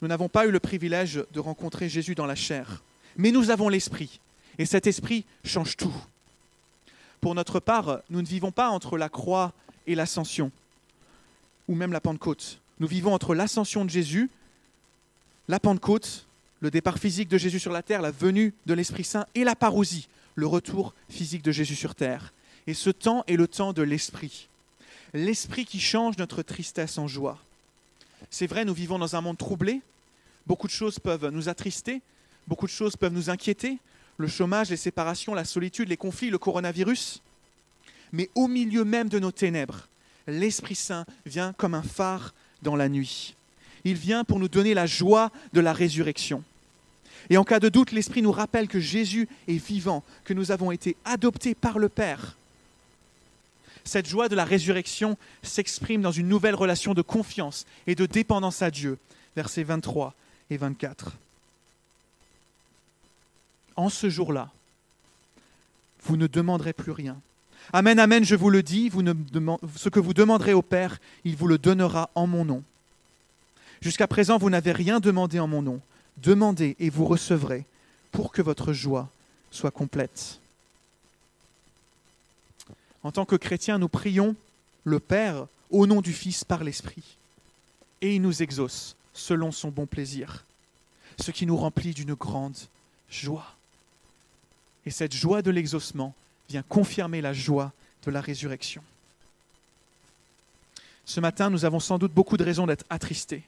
nous 0.01 0.09
n'avons 0.09 0.29
pas 0.29 0.47
eu 0.47 0.51
le 0.51 0.61
privilège 0.61 1.25
de 1.33 1.41
rencontrer 1.41 1.89
Jésus 1.89 2.15
dans 2.15 2.27
la 2.27 2.35
chair, 2.35 2.83
mais 3.17 3.33
nous 3.33 3.51
avons 3.51 3.69
l'Esprit, 3.69 4.21
et 4.59 4.65
cet 4.65 4.87
Esprit 4.87 5.25
change 5.45 5.77
tout. 5.77 5.95
Pour 7.21 7.35
notre 7.35 7.61
part, 7.61 7.99
nous 8.11 8.23
ne 8.23 8.27
vivons 8.27 8.53
pas 8.53 8.71
entre 8.71 8.97
la 8.97 9.09
croix 9.09 9.53
et 9.89 9.97
l'ascension, 9.97 10.53
ou 11.67 11.75
même 11.75 11.93
la 11.93 12.01
Pentecôte. 12.01 12.61
Nous 12.79 12.87
vivons 12.87 13.13
entre 13.13 13.35
l'ascension 13.35 13.85
de 13.85 13.91
Jésus, 13.91 14.31
la 15.49 15.59
Pentecôte, 15.59 16.27
le 16.61 16.71
départ 16.71 16.99
physique 16.99 17.29
de 17.29 17.39
Jésus 17.39 17.59
sur 17.59 17.73
la 17.73 17.83
terre, 17.83 18.03
la 18.03 18.11
venue 18.11 18.55
de 18.67 18.75
l'Esprit 18.75 19.05
Saint, 19.05 19.27
et 19.35 19.45
la 19.45 19.57
parousie, 19.57 20.09
le 20.35 20.47
retour 20.47 20.95
physique 21.09 21.43
de 21.43 21.53
Jésus 21.53 21.75
sur 21.75 21.95
terre. 21.95 22.33
Et 22.67 22.75
ce 22.75 22.91
temps 22.91 23.25
est 23.27 23.37
le 23.37 23.49
temps 23.49 23.73
de 23.73 23.83
l'Esprit. 23.83 24.49
L'Esprit 25.15 25.65
qui 25.65 25.81
change 25.81 26.19
notre 26.19 26.43
tristesse 26.43 26.99
en 26.99 27.09
joie. 27.09 27.39
C'est 28.31 28.47
vrai, 28.47 28.65
nous 28.65 28.75
vivons 28.75 28.99
dans 28.99 29.17
un 29.17 29.21
monde 29.21 29.39
troublé. 29.39 29.81
Beaucoup 30.47 30.67
de 30.67 30.73
choses 30.73 30.99
peuvent 30.99 31.29
nous 31.31 31.49
attrister, 31.49 32.03
beaucoup 32.47 32.67
de 32.67 32.71
choses 32.71 32.97
peuvent 32.97 33.13
nous 33.13 33.31
inquiéter. 33.31 33.79
Le 34.19 34.29
chômage, 34.29 34.71
les 34.71 34.77
séparations, 34.77 35.35
la 35.35 35.45
solitude, 35.45 35.89
les 35.89 35.97
conflits, 35.97 36.31
le 36.31 36.39
coronavirus. 36.39 37.23
Mais 38.13 38.31
au 38.35 38.49
milieu 38.49 38.85
même 38.85 39.09
de 39.09 39.19
nos 39.19 39.33
ténèbres, 39.33 39.89
l'Esprit 40.27 40.75
Saint 40.75 41.05
vient 41.27 41.53
comme 41.55 41.75
un 41.75 41.83
phare 41.83 42.35
dans 42.63 42.77
la 42.77 42.89
nuit. 42.89 43.35
Il 43.85 43.95
vient 43.95 44.25
pour 44.25 44.39
nous 44.39 44.49
donner 44.49 44.75
la 44.75 44.87
joie 44.87 45.31
de 45.53 45.61
la 45.61 45.73
résurrection. 45.73 46.43
Et 47.31 47.37
en 47.37 47.45
cas 47.45 47.61
de 47.61 47.69
doute, 47.69 47.93
l'Esprit 47.93 48.23
nous 48.23 48.33
rappelle 48.33 48.69
que 48.69 48.81
Jésus 48.81 49.29
est 49.47 49.65
vivant, 49.65 50.03
que 50.25 50.35
nous 50.35 50.51
avons 50.51 50.71
été 50.71 50.97
adoptés 51.05 51.55
par 51.55 51.79
le 51.79 51.89
Père 51.89 52.37
cette 53.89 54.07
joie 54.07 54.29
de 54.29 54.37
la 54.37 54.45
résurrection 54.45 55.17
s'exprime 55.43 56.03
dans 56.03 56.13
une 56.13 56.29
nouvelle 56.29 56.55
relation 56.55 56.93
de 56.93 57.03
confiance 57.03 57.65
et 57.87 57.95
de 57.95 58.07
dépendance 58.07 58.61
à 58.61 58.71
Dieu. 58.71 58.99
Versets 59.35 59.63
23 59.63 60.15
et 60.51 60.59
24. 60.59 61.13
En 63.77 63.89
ce 63.89 64.11
jour-là, 64.11 64.51
vous 66.03 66.17
ne 66.17 66.27
demanderez 66.27 66.75
plus 66.75 66.93
rien. 66.93 67.19
Amen, 67.73 67.99
amen, 67.99 68.25
je 68.25 68.35
vous 68.35 68.49
le 68.49 68.63
dis, 68.63 68.91
ce 69.77 69.89
que 69.91 70.01
vous 70.01 70.15
demanderez 70.15 70.55
au 70.55 70.63
Père, 70.63 70.99
il 71.25 71.37
vous 71.37 71.47
le 71.47 71.59
donnera 71.59 72.09
en 72.15 72.27
mon 72.27 72.47
nom. 72.47 72.63
Jusqu'à 73.83 74.07
présent, 74.07 74.39
vous 74.39 74.49
n'avez 74.49 74.73
rien 74.73 75.01
demandé 75.01 75.39
en 75.39 75.47
mon 75.47 75.61
nom. 75.61 75.81
Demandez 76.17 76.77
et 76.81 76.89
vous 76.89 77.05
recevrez 77.05 77.67
pour 78.11 78.33
que 78.33 78.41
votre 78.41 78.73
joie 78.73 79.11
soit 79.51 79.71
complète. 79.71 80.41
En 83.03 83.13
tant 83.13 83.27
que 83.27 83.37
chrétiens, 83.37 83.79
nous 83.79 83.89
prions 83.89 84.35
le 84.85 84.99
Père 84.99 85.47
au 85.71 85.87
nom 85.87 86.01
du 86.01 86.15
Fils 86.15 86.45
par 86.45 86.65
l'Esprit. 86.65 87.17
Et 88.01 88.17
il 88.17 88.23
nous 88.23 88.43
exauce 88.43 88.97
selon 89.13 89.53
son 89.53 89.69
bon 89.69 89.85
plaisir, 89.85 90.45
ce 91.21 91.33
qui 91.33 91.45
nous 91.45 91.57
remplit 91.57 91.93
d'une 91.93 92.15
grande 92.15 92.57
joie. 93.11 93.55
Et 94.87 94.91
cette 94.91 95.15
joie 95.15 95.43
de 95.43 95.51
l'exaucement 95.51 96.15
vient 96.49 96.63
confirmer 96.63 97.21
la 97.21 97.33
joie 97.33 97.73
de 98.05 98.11
la 98.11 98.21
résurrection. 98.21 98.83
Ce 101.05 101.21
matin, 101.21 101.51
nous 101.51 101.65
avons 101.65 101.81
sans 101.81 101.99
doute 101.99 102.13
beaucoup 102.13 102.37
de 102.37 102.45
raisons 102.45 102.67
d'être 102.67 102.85
attristés, 102.91 103.43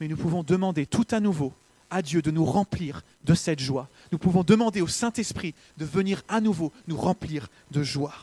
mais 0.00 0.08
nous 0.08 0.16
pouvons 0.16 0.42
demander 0.42 0.86
tout 0.86 1.06
à 1.10 1.20
nouveau 1.20 1.52
à 1.90 2.02
Dieu 2.02 2.22
de 2.22 2.30
nous 2.30 2.44
remplir 2.44 3.02
de 3.24 3.34
cette 3.34 3.60
joie. 3.60 3.88
Nous 4.10 4.18
pouvons 4.18 4.42
demander 4.42 4.80
au 4.80 4.88
Saint-Esprit 4.88 5.54
de 5.78 5.84
venir 5.84 6.22
à 6.28 6.40
nouveau 6.40 6.72
nous 6.88 6.96
remplir 6.96 7.48
de 7.70 7.82
joie. 7.82 8.14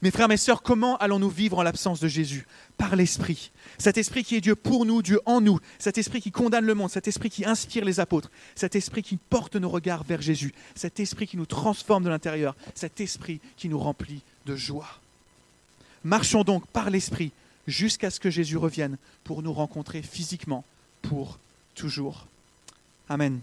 Mes 0.00 0.10
frères, 0.10 0.28
mes 0.28 0.36
sœurs, 0.36 0.62
comment 0.62 0.96
allons-nous 0.96 1.28
vivre 1.28 1.58
en 1.58 1.62
l'absence 1.62 2.00
de 2.00 2.08
Jésus? 2.08 2.46
Par 2.78 2.96
l'Esprit. 2.96 3.52
Cet 3.78 3.98
Esprit 3.98 4.24
qui 4.24 4.36
est 4.36 4.40
Dieu 4.40 4.56
pour 4.56 4.86
nous, 4.86 5.02
Dieu 5.02 5.20
en 5.26 5.40
nous, 5.40 5.58
cet 5.78 5.98
Esprit 5.98 6.20
qui 6.20 6.30
condamne 6.30 6.64
le 6.64 6.74
monde, 6.74 6.90
cet 6.90 7.08
Esprit 7.08 7.30
qui 7.30 7.44
inspire 7.44 7.84
les 7.84 8.00
apôtres, 8.00 8.30
cet 8.54 8.74
Esprit 8.74 9.02
qui 9.02 9.16
porte 9.16 9.56
nos 9.56 9.68
regards 9.68 10.04
vers 10.04 10.22
Jésus, 10.22 10.54
cet 10.74 11.00
Esprit 11.00 11.26
qui 11.26 11.36
nous 11.36 11.46
transforme 11.46 12.04
de 12.04 12.08
l'intérieur, 12.08 12.56
cet 12.74 13.00
Esprit 13.00 13.40
qui 13.56 13.68
nous 13.68 13.78
remplit 13.78 14.22
de 14.46 14.56
joie. 14.56 15.00
Marchons 16.04 16.42
donc 16.42 16.66
par 16.68 16.90
l'Esprit 16.90 17.32
jusqu'à 17.66 18.10
ce 18.10 18.20
que 18.20 18.30
Jésus 18.30 18.56
revienne 18.56 18.96
pour 19.24 19.42
nous 19.42 19.52
rencontrer 19.52 20.02
physiquement 20.02 20.64
pour 21.02 21.38
toujours. 21.74 22.26
Amen. 23.08 23.40